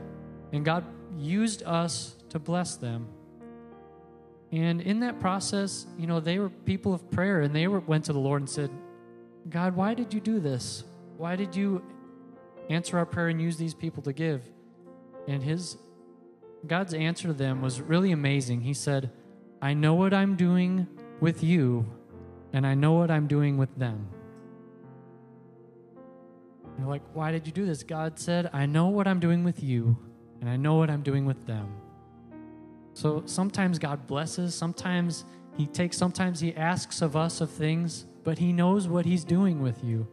and 0.54 0.63
God 0.63 0.84
used 1.17 1.63
us 1.63 2.15
to 2.30 2.39
bless 2.39 2.76
them. 2.76 3.08
And 4.51 4.81
in 4.81 5.01
that 5.01 5.19
process, 5.19 5.88
you 5.97 6.07
know, 6.07 6.19
they 6.19 6.39
were 6.39 6.49
people 6.49 6.93
of 6.93 7.10
prayer 7.12 7.41
and 7.41 7.53
they 7.53 7.67
were, 7.67 7.81
went 7.81 8.05
to 8.05 8.13
the 8.13 8.19
Lord 8.19 8.41
and 8.41 8.49
said, 8.49 8.69
God, 9.49 9.75
why 9.75 9.93
did 9.93 10.13
you 10.13 10.19
do 10.19 10.39
this? 10.39 10.83
Why 11.17 11.36
did 11.36 11.55
you 11.55 11.83
answer 12.69 12.97
our 12.97 13.05
prayer 13.05 13.27
and 13.27 13.41
use 13.41 13.57
these 13.57 13.73
people 13.73 14.03
to 14.03 14.13
give? 14.13 14.43
And 15.27 15.43
his 15.43 15.77
God's 16.65 16.93
answer 16.93 17.27
to 17.27 17.33
them 17.33 17.62
was 17.62 17.81
really 17.81 18.12
amazing. 18.12 18.62
He 18.62 18.73
said, 18.73 19.12
I 19.62 19.73
know 19.73 19.93
what 19.93 20.13
I'm 20.13 20.36
doing 20.36 20.88
with 21.19 21.43
you, 21.43 21.86
and 22.53 22.65
I 22.65 22.73
know 22.73 22.93
what 22.93 23.12
I'm 23.12 23.27
doing 23.27 23.57
with 23.57 23.75
them. 23.77 24.10
And 26.63 26.79
you're 26.79 26.88
like, 26.88 27.03
why 27.13 27.31
did 27.31 27.45
you 27.45 27.53
do 27.53 27.65
this? 27.65 27.83
God 27.83 28.19
said, 28.19 28.49
I 28.53 28.65
know 28.65 28.88
what 28.88 29.07
I'm 29.07 29.19
doing 29.19 29.43
with 29.43 29.63
you, 29.63 29.97
and 30.41 30.49
I 30.49 30.57
know 30.57 30.75
what 30.75 30.89
I'm 30.89 31.01
doing 31.01 31.25
with 31.25 31.45
them. 31.45 31.73
So 32.97 33.21
sometimes 33.27 33.77
God 33.77 34.07
blesses, 34.07 34.55
sometimes 34.55 35.23
He 35.55 35.67
takes, 35.67 35.95
sometimes 35.95 36.39
He 36.39 36.55
asks 36.55 37.03
of 37.03 37.15
us 37.15 37.41
of 37.41 37.51
things, 37.51 38.07
but 38.23 38.39
He 38.39 38.51
knows 38.51 38.88
what 38.88 39.05
He's 39.05 39.23
doing 39.23 39.62
with 39.62 39.83
you. 39.83 40.07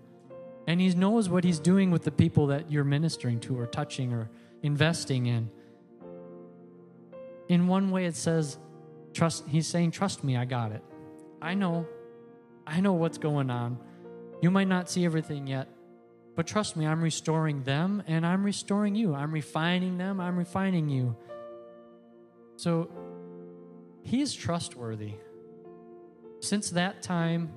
And 0.67 0.83
He 0.83 0.91
knows 0.91 1.31
what 1.31 1.45
He's 1.45 1.59
doing 1.59 1.91
with 1.91 2.05
the 2.05 2.11
people 2.11 2.49
that 2.49 2.71
you're 2.71 2.85
ministering 2.85 3.41
to 3.41 3.59
or 3.59 3.67
touching 3.67 4.13
or 4.13 4.29
investing 4.63 5.25
in. 5.25 5.49
In 7.49 7.69
one 7.69 7.91
way, 7.91 8.05
it 8.05 8.17
says, 8.17 8.59
trust, 9.15 9.45
He's 9.49 9.67
saying, 9.67 9.93
Trust 9.93 10.23
me, 10.23 10.37
I 10.37 10.45
got 10.45 10.71
it. 10.71 10.83
I 11.41 11.55
know. 11.55 11.87
I 12.67 12.81
know 12.81 12.93
what's 12.93 13.17
going 13.17 13.49
on. 13.49 13.79
You 14.43 14.51
might 14.51 14.69
not 14.69 14.91
see 14.91 15.07
everything 15.07 15.47
yet, 15.47 15.69
But 16.37 16.47
trust 16.47 16.77
me, 16.77 16.87
I'm 16.87 17.01
restoring 17.01 17.63
them 17.63 18.03
and 18.07 18.27
I'm 18.27 18.45
restoring 18.45 18.95
you. 18.95 19.15
I'm 19.15 19.33
refining 19.33 19.97
them, 19.97 20.21
I'm 20.21 20.37
refining 20.37 20.91
you. 20.91 21.17
So 22.57 22.89
He's 24.05 24.35
trustworthy. 24.35 25.15
Since 26.41 26.71
that 26.71 27.03
time, 27.03 27.51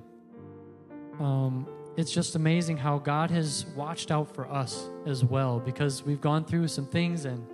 um, 1.20 1.68
it's 1.96 2.10
just 2.10 2.36
amazing 2.36 2.78
how 2.78 2.98
God 2.98 3.30
has 3.30 3.66
watched 3.76 4.10
out 4.10 4.34
for 4.34 4.50
us 4.50 4.88
as 5.04 5.22
well 5.22 5.60
because 5.60 6.02
we've 6.04 6.20
gone 6.20 6.44
through 6.44 6.68
some 6.68 6.86
things 6.86 7.26
and 7.26 7.46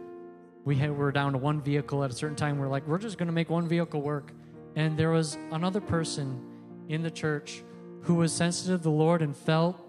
we 0.64 0.76
had, 0.76 0.96
were 0.96 1.10
down 1.10 1.32
to 1.32 1.38
one 1.38 1.60
vehicle 1.60 2.04
at 2.04 2.10
a 2.10 2.14
certain 2.14 2.36
time. 2.36 2.58
We're 2.58 2.68
like, 2.68 2.86
we're 2.86 2.98
just 2.98 3.18
going 3.18 3.26
to 3.26 3.32
make 3.32 3.50
one 3.50 3.66
vehicle 3.66 4.00
work. 4.00 4.32
And 4.76 4.96
there 4.96 5.10
was 5.10 5.36
another 5.50 5.80
person 5.80 6.40
in 6.88 7.02
the 7.02 7.10
church 7.10 7.64
who 8.02 8.14
was 8.14 8.32
sensitive 8.32 8.80
to 8.80 8.84
the 8.84 8.90
Lord 8.90 9.22
and 9.22 9.36
felt 9.36 9.80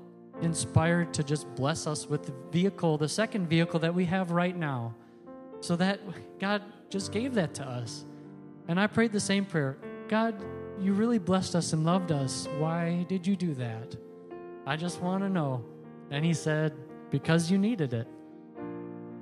inspired 0.41 1.13
to 1.13 1.23
just 1.23 1.53
bless 1.55 1.85
us 1.85 2.07
with 2.07 2.25
the 2.25 2.33
vehicle, 2.51 2.97
the 2.97 3.09
second 3.09 3.47
vehicle 3.47 3.79
that 3.81 3.93
we 3.93 4.05
have 4.05 4.31
right 4.31 4.55
now. 4.55 4.95
So 5.65 5.75
that 5.77 5.99
God 6.39 6.61
just 6.89 7.11
gave 7.11 7.33
that 7.33 7.55
to 7.55 7.63
us. 7.63 8.05
And 8.67 8.79
I 8.79 8.85
prayed 8.85 9.11
the 9.11 9.19
same 9.19 9.45
prayer 9.45 9.77
God, 10.07 10.35
you 10.79 10.93
really 10.93 11.17
blessed 11.17 11.55
us 11.55 11.73
and 11.73 11.83
loved 11.83 12.11
us. 12.11 12.47
Why 12.59 13.03
did 13.09 13.25
you 13.25 13.35
do 13.35 13.55
that? 13.55 13.95
I 14.67 14.75
just 14.75 15.01
want 15.01 15.23
to 15.23 15.29
know. 15.29 15.65
And 16.11 16.23
he 16.23 16.35
said, 16.35 16.73
Because 17.09 17.49
you 17.49 17.57
needed 17.57 17.93
it. 17.93 18.07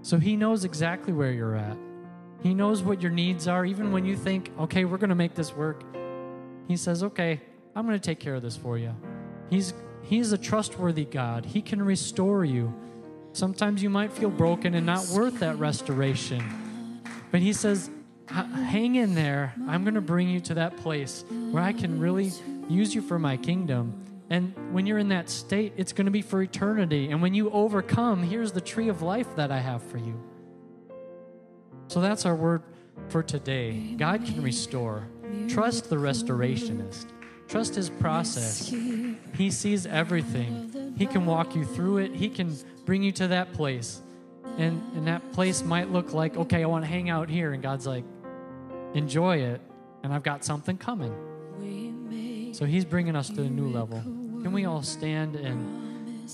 So 0.02 0.20
he 0.20 0.36
knows 0.36 0.66
exactly 0.66 1.14
where 1.14 1.32
you're 1.32 1.56
at. 1.56 1.78
He 2.42 2.54
knows 2.54 2.84
what 2.84 3.02
your 3.02 3.12
needs 3.12 3.48
are, 3.48 3.66
even 3.66 3.94
when 3.94 4.04
you 4.04 4.18
think, 4.18 4.52
okay, 4.60 4.84
we're 4.84 4.98
going 4.98 5.12
to 5.12 5.16
make 5.16 5.34
this 5.34 5.56
work. 5.56 5.82
He 6.68 6.76
says, 6.76 7.02
okay, 7.04 7.40
I'm 7.74 7.88
going 7.88 7.98
to 7.98 8.06
take 8.06 8.20
care 8.20 8.36
of 8.36 8.42
this 8.42 8.58
for 8.58 8.78
you. 8.78 8.94
He's, 9.50 9.74
he's 10.02 10.34
a 10.34 10.38
trustworthy 10.38 11.06
God. 11.06 11.46
He 11.46 11.62
can 11.62 11.82
restore 11.82 12.44
you. 12.44 12.74
Sometimes 13.34 13.82
you 13.82 13.90
might 13.90 14.12
feel 14.12 14.30
broken 14.30 14.76
and 14.76 14.86
not 14.86 15.08
worth 15.08 15.40
that 15.40 15.58
restoration. 15.58 17.02
But 17.32 17.42
he 17.42 17.52
says, 17.52 17.90
hang 18.30 18.96
in 18.96 19.16
there. 19.16 19.54
I'm 19.68 19.84
going 19.84 19.96
to 19.96 20.02
bring 20.02 20.30
you 20.30 20.40
to 20.42 20.54
that 20.54 20.78
place 20.78 21.26
where 21.52 21.64
I 21.64 21.74
can 21.74 22.00
really 22.00 22.32
use 22.70 22.94
you 22.94 23.02
for 23.02 23.20
my 23.20 23.38
kingdom. 23.38 24.00
And 24.30 24.54
when 24.72 24.86
you're 24.86 25.00
in 25.00 25.10
that 25.10 25.30
state, 25.30 25.74
it's 25.78 25.94
going 25.94 26.06
to 26.06 26.12
be 26.12 26.22
for 26.22 26.42
eternity. 26.42 27.10
And 27.12 27.22
when 27.22 27.34
you 27.34 27.50
overcome, 27.52 28.24
here's 28.24 28.52
the 28.52 28.62
tree 28.62 28.88
of 28.88 29.02
life 29.02 29.36
that 29.36 29.52
I 29.52 29.60
have 29.60 29.84
for 29.84 29.98
you. 29.98 30.20
So 31.88 32.02
that's 32.02 32.26
our 32.26 32.36
word 32.36 32.64
for 33.10 33.22
today. 33.22 33.96
God 33.98 34.26
can 34.26 34.42
restore. 34.42 35.08
Trust 35.48 35.90
the 35.90 35.98
restorationist. 35.98 37.08
Trust 37.48 37.76
his 37.76 37.90
process. 37.90 38.74
He 39.36 39.52
sees 39.52 39.86
everything. 39.86 40.73
He 40.96 41.06
can 41.06 41.26
walk 41.26 41.56
you 41.56 41.66
through 41.66 41.98
it. 42.00 42.14
He 42.14 42.30
can 42.30 42.56
bring 42.86 43.04
you 43.04 43.12
to 43.14 43.28
that 43.30 43.54
place. 43.54 44.02
And, 44.58 44.82
and 44.96 45.08
that 45.08 45.32
place 45.34 45.64
might 45.64 45.90
look 45.90 46.14
like, 46.14 46.38
okay, 46.38 46.64
I 46.64 46.68
want 46.68 46.84
to 46.84 46.90
hang 46.90 47.10
out 47.10 47.30
here. 47.30 47.54
And 47.54 47.64
God's 47.64 47.88
like, 47.88 48.04
enjoy 48.94 49.38
it. 49.38 49.62
And 50.04 50.14
I've 50.14 50.24
got 50.24 50.46
something 50.46 50.78
coming. 50.78 51.14
So 52.54 52.66
he's 52.66 52.86
bringing 52.86 53.16
us 53.16 53.30
to 53.30 53.42
a 53.42 53.50
new 53.50 53.68
level. 53.68 54.00
Can 54.00 54.52
we 54.52 54.66
all 54.66 54.84
stand 54.84 55.36
and, 55.36 56.30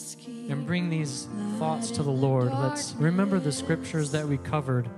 and 0.49 0.65
bring 0.65 0.89
these 0.89 1.29
thoughts 1.57 1.91
to 1.91 2.03
the 2.03 2.11
Lord? 2.11 2.51
Let's 2.51 2.93
remember 2.93 3.39
the 3.39 3.53
scriptures 3.53 4.11
that 4.11 4.27
we 4.27 4.37
covered. 4.37 4.89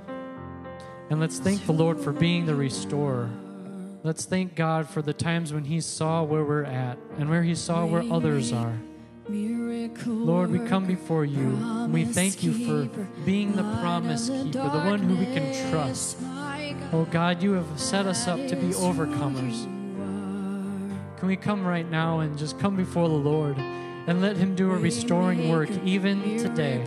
And 1.12 1.20
let's 1.20 1.38
thank 1.38 1.66
the 1.66 1.74
Lord 1.74 2.00
for 2.00 2.12
being 2.12 2.46
the 2.46 2.56
restorer. 2.56 3.30
Let's 4.04 4.26
thank 4.26 4.56
God 4.56 4.90
for 4.90 5.04
the 5.04 5.14
times 5.14 5.54
when 5.54 5.66
He 5.66 5.80
saw 5.80 6.24
where 6.24 6.44
we're 6.44 6.64
at 6.64 6.98
and 7.20 7.30
where 7.30 7.44
He 7.44 7.54
saw 7.54 7.86
where 7.86 8.04
others 8.12 8.52
are. 8.52 8.74
Lord, 10.06 10.52
we 10.52 10.60
come 10.60 10.86
before 10.86 11.26
you 11.26 11.58
and 11.62 11.94
we 11.94 12.06
thank 12.06 12.44
you 12.44 12.54
for 12.66 13.08
being 13.26 13.56
the 13.56 13.64
promise 13.82 14.30
keeper, 14.30 14.70
the 14.70 14.82
one 14.86 15.00
who 15.00 15.16
we 15.16 15.26
can 15.26 15.72
trust. 15.72 16.18
Oh 16.94 17.08
God, 17.10 17.42
you 17.42 17.54
have 17.54 17.80
set 17.80 18.06
us 18.06 18.28
up 18.28 18.48
to 18.48 18.56
be 18.56 18.70
overcomers. 18.70 19.64
Can 21.18 21.28
we 21.28 21.36
come 21.36 21.66
right 21.66 21.90
now 21.90 22.22
and 22.22 22.38
just 22.38 22.58
come 22.60 22.76
before 22.76 23.08
the 23.08 23.14
Lord 23.14 23.58
and 23.58 24.22
let 24.22 24.38
Him 24.38 24.56
do 24.56 24.72
a 24.72 24.76
restoring 24.76 25.50
work 25.50 25.70
even 25.86 26.38
today? 26.38 26.84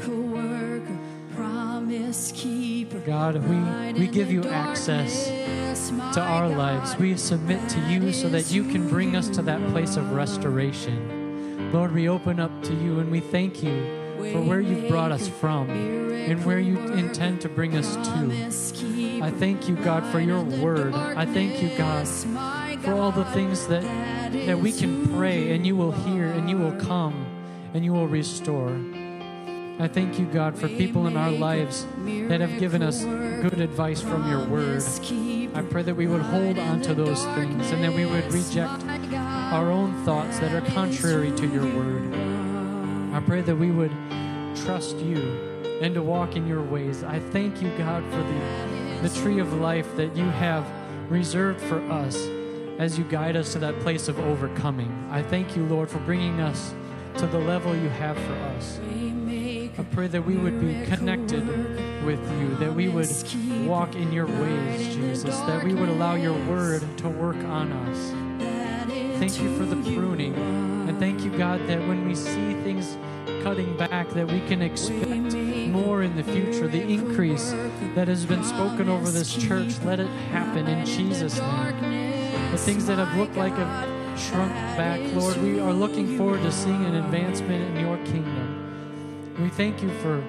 God, 3.06 3.36
we, 3.48 4.00
we 4.00 4.06
give 4.08 4.32
you 4.32 4.44
access 4.44 5.28
to 6.14 6.20
our 6.20 6.48
lives. 6.48 6.96
We 6.96 7.16
submit 7.16 7.68
to 7.70 7.80
you 7.88 8.12
so 8.12 8.28
that 8.28 8.50
you 8.50 8.64
can 8.64 8.88
bring 8.88 9.14
us 9.14 9.28
to 9.30 9.42
that 9.42 9.64
place 9.70 9.96
of 9.96 10.12
restoration. 10.12 11.23
Lord, 11.74 11.92
we 11.92 12.08
open 12.08 12.38
up 12.38 12.62
to 12.62 12.72
you 12.72 13.00
and 13.00 13.10
we 13.10 13.18
thank 13.18 13.60
you 13.60 13.84
for 14.32 14.40
where 14.40 14.60
you've 14.60 14.88
brought 14.88 15.10
us 15.10 15.26
from 15.26 15.68
and 15.68 16.44
where 16.44 16.60
you 16.60 16.78
intend 16.78 17.40
to 17.40 17.48
bring 17.48 17.76
us 17.76 17.96
to. 17.96 19.20
I 19.20 19.32
thank 19.32 19.68
you, 19.68 19.74
God, 19.74 20.06
for 20.12 20.20
your 20.20 20.40
word. 20.40 20.94
I 20.94 21.26
thank 21.26 21.60
you, 21.60 21.76
God, 21.76 22.06
for 22.84 22.92
all 22.92 23.10
the 23.10 23.24
things 23.24 23.66
that, 23.66 23.82
that 24.46 24.56
we 24.56 24.70
can 24.70 25.16
pray 25.16 25.52
and 25.52 25.66
you 25.66 25.74
will 25.74 25.90
hear 25.90 26.26
and 26.26 26.48
you 26.48 26.58
will 26.58 26.78
come 26.80 27.26
and 27.74 27.84
you 27.84 27.92
will 27.92 28.06
restore. 28.06 28.70
I 29.80 29.88
thank 29.88 30.16
you, 30.20 30.26
God, 30.26 30.56
for 30.56 30.68
people 30.68 31.08
in 31.08 31.16
our 31.16 31.32
lives 31.32 31.88
that 32.28 32.40
have 32.40 32.56
given 32.60 32.84
us 32.84 33.02
good 33.02 33.60
advice 33.60 34.00
from 34.00 34.30
your 34.30 34.46
word. 34.46 34.80
I 35.54 35.62
pray 35.62 35.82
that 35.82 35.96
we 35.96 36.06
would 36.06 36.22
hold 36.22 36.56
on 36.56 36.82
to 36.82 36.94
those 36.94 37.24
things 37.34 37.72
and 37.72 37.82
that 37.82 37.92
we 37.92 38.06
would 38.06 38.32
reject 38.32 38.84
our 39.52 39.70
own 39.70 40.04
thoughts 40.04 40.38
that 40.40 40.52
are 40.52 40.70
contrary 40.72 41.30
to 41.32 41.46
your 41.46 41.64
word. 41.76 42.14
I 43.14 43.20
pray 43.20 43.42
that 43.42 43.56
we 43.56 43.70
would 43.70 43.92
trust 44.64 44.96
you 44.98 45.18
and 45.80 45.94
to 45.94 46.02
walk 46.02 46.36
in 46.36 46.46
your 46.46 46.62
ways. 46.62 47.04
I 47.04 47.18
thank 47.18 47.60
you, 47.62 47.70
God, 47.76 48.02
for 48.10 48.22
the, 48.22 49.08
the 49.08 49.20
tree 49.20 49.38
of 49.38 49.52
life 49.54 49.94
that 49.96 50.16
you 50.16 50.24
have 50.24 50.66
reserved 51.10 51.60
for 51.60 51.80
us 51.90 52.16
as 52.78 52.98
you 52.98 53.04
guide 53.04 53.36
us 53.36 53.52
to 53.52 53.58
that 53.60 53.78
place 53.80 54.08
of 54.08 54.18
overcoming. 54.18 55.08
I 55.10 55.22
thank 55.22 55.56
you, 55.56 55.64
Lord, 55.66 55.88
for 55.90 55.98
bringing 56.00 56.40
us 56.40 56.74
to 57.18 57.26
the 57.26 57.38
level 57.38 57.76
you 57.76 57.88
have 57.90 58.16
for 58.16 58.34
us. 58.56 58.80
I 59.76 59.82
pray 59.92 60.06
that 60.08 60.24
we 60.24 60.36
would 60.36 60.60
be 60.60 60.86
connected 60.86 61.46
with 62.04 62.20
you, 62.40 62.54
that 62.56 62.74
we 62.74 62.88
would 62.88 63.10
walk 63.66 63.94
in 63.94 64.12
your 64.12 64.26
ways, 64.26 64.94
Jesus, 64.94 65.38
that 65.40 65.62
we 65.62 65.74
would 65.74 65.88
allow 65.88 66.14
your 66.14 66.34
word 66.46 66.82
to 66.98 67.08
work 67.08 67.36
on 67.36 67.72
us. 67.72 68.23
Thank 69.18 69.40
you 69.40 69.56
for 69.56 69.64
the 69.64 69.76
pruning. 69.94 70.34
And 70.88 70.98
thank 70.98 71.22
you, 71.22 71.30
God, 71.36 71.66
that 71.66 71.80
when 71.86 72.06
we 72.06 72.14
see 72.14 72.54
things 72.62 72.96
cutting 73.42 73.76
back, 73.76 74.10
that 74.10 74.30
we 74.30 74.40
can 74.40 74.62
expect 74.62 75.34
more 75.68 76.02
in 76.02 76.16
the 76.16 76.24
future. 76.24 76.68
The 76.68 76.82
increase 76.82 77.52
that 77.94 78.08
has 78.08 78.24
been 78.26 78.44
spoken 78.44 78.88
over 78.88 79.10
this 79.10 79.34
church, 79.34 79.78
let 79.84 80.00
it 80.00 80.10
happen 80.30 80.66
in 80.66 80.84
Jesus' 80.86 81.38
name 81.38 82.14
the 82.54 82.58
things 82.58 82.86
that 82.86 82.98
have 82.98 83.16
looked 83.16 83.34
like 83.34 83.52
have 83.54 84.18
shrunk 84.18 84.52
back, 84.76 85.00
Lord, 85.12 85.36
we 85.38 85.58
are 85.58 85.72
looking 85.72 86.16
forward 86.16 86.40
to 86.42 86.52
seeing 86.52 86.84
an 86.84 86.94
advancement 86.94 87.76
in 87.76 87.84
your 87.84 87.96
kingdom. 88.04 89.34
We 89.40 89.48
thank 89.48 89.82
you 89.82 89.90
for 89.98 90.22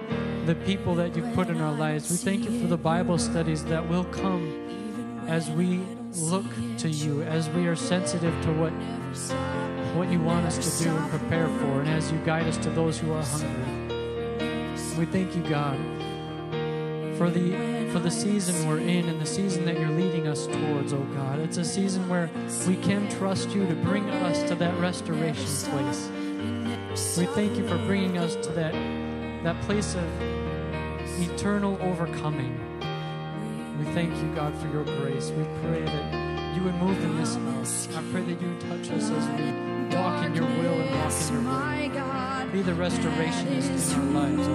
the 0.48 0.56
people 0.56 0.96
that 0.96 1.16
you've 1.16 1.32
put 1.36 1.50
in 1.50 1.62
our 1.62 1.72
lives. 1.72 2.10
We 2.10 2.18
thank 2.18 2.50
you 2.50 2.60
for 2.60 2.66
the 2.66 2.78
Bible 2.78 3.20
studies 3.20 3.64
that 3.66 3.88
will 3.88 4.06
come 4.06 5.24
as 5.28 5.52
we 5.52 5.82
look 6.18 6.46
to 6.78 6.90
you, 6.90 7.22
as 7.24 7.50
we 7.50 7.68
are 7.68 7.76
sensitive 7.76 8.34
to 8.44 8.52
what, 8.54 8.72
what 9.96 10.12
you 10.12 10.20
want 10.20 10.46
us 10.46 10.78
to 10.78 10.84
do 10.84 10.90
and 10.96 11.10
prepare 11.10 11.48
for, 11.60 11.82
and 11.82 11.90
as 11.90 12.12
you 12.12 12.18
guide 12.20 12.48
us 12.48 12.58
to 12.58 12.70
those 12.70 12.98
who 12.98 13.12
are 13.14 13.24
hungry. 13.24 13.86
We 14.98 15.06
thank 15.06 15.36
you, 15.36 15.44
God, 15.44 15.78
for 17.18 17.30
the 17.30 17.76
for 17.92 18.00
the 18.00 18.12
season 18.12 18.68
we're 18.68 18.80
in 18.80 19.08
and 19.08 19.22
the 19.22 19.26
season 19.26 19.64
that 19.64 19.80
you're 19.80 19.88
leading 19.88 20.28
us 20.28 20.48
towards, 20.48 20.92
oh 20.92 21.06
God. 21.16 21.40
It's 21.40 21.56
a 21.56 21.64
season 21.64 22.10
where 22.10 22.30
we 22.68 22.76
can 22.76 23.10
trust 23.10 23.52
you 23.52 23.66
to 23.68 23.74
bring 23.74 24.10
us 24.10 24.44
to 24.50 24.56
that 24.56 24.78
restoration 24.82 25.46
place. 25.72 26.10
We 27.18 27.26
thank 27.28 27.58
you 27.58 27.66
for 27.66 27.78
bringing 27.86 28.18
us 28.18 28.36
to 28.36 28.52
that, 28.52 28.74
that 29.46 29.62
place 29.62 29.96
of 29.96 30.22
eternal 31.22 31.78
overcoming. 31.82 32.65
We 33.80 33.86
thank 33.94 34.16
you, 34.22 34.34
God, 34.36 34.56
for 34.58 34.68
your 34.70 34.84
grace. 34.84 35.32
We 35.32 35.44
pray 35.62 35.84
that 35.84 36.56
you 36.56 36.64
would 36.64 36.76
move 36.76 37.02
in 37.04 37.18
this 37.18 37.36
house. 37.36 37.88
I 37.96 38.02
pray 38.12 38.22
that 38.22 38.42
you 38.42 38.48
would 38.48 38.62
touch 38.62 38.90
us 38.92 39.10
as 39.10 39.28
we 39.40 39.52
walk 39.96 40.24
in 40.26 40.36
your 40.36 40.46
will 40.46 40.80
and 40.80 40.90
walk 40.92 41.14
in 41.30 41.44
your 41.44 41.44
way. 41.44 42.52
Be 42.52 42.62
the 42.62 42.72
restorationist 42.72 43.94
in 43.94 44.16
our 44.16 44.28
lives, 44.28 44.48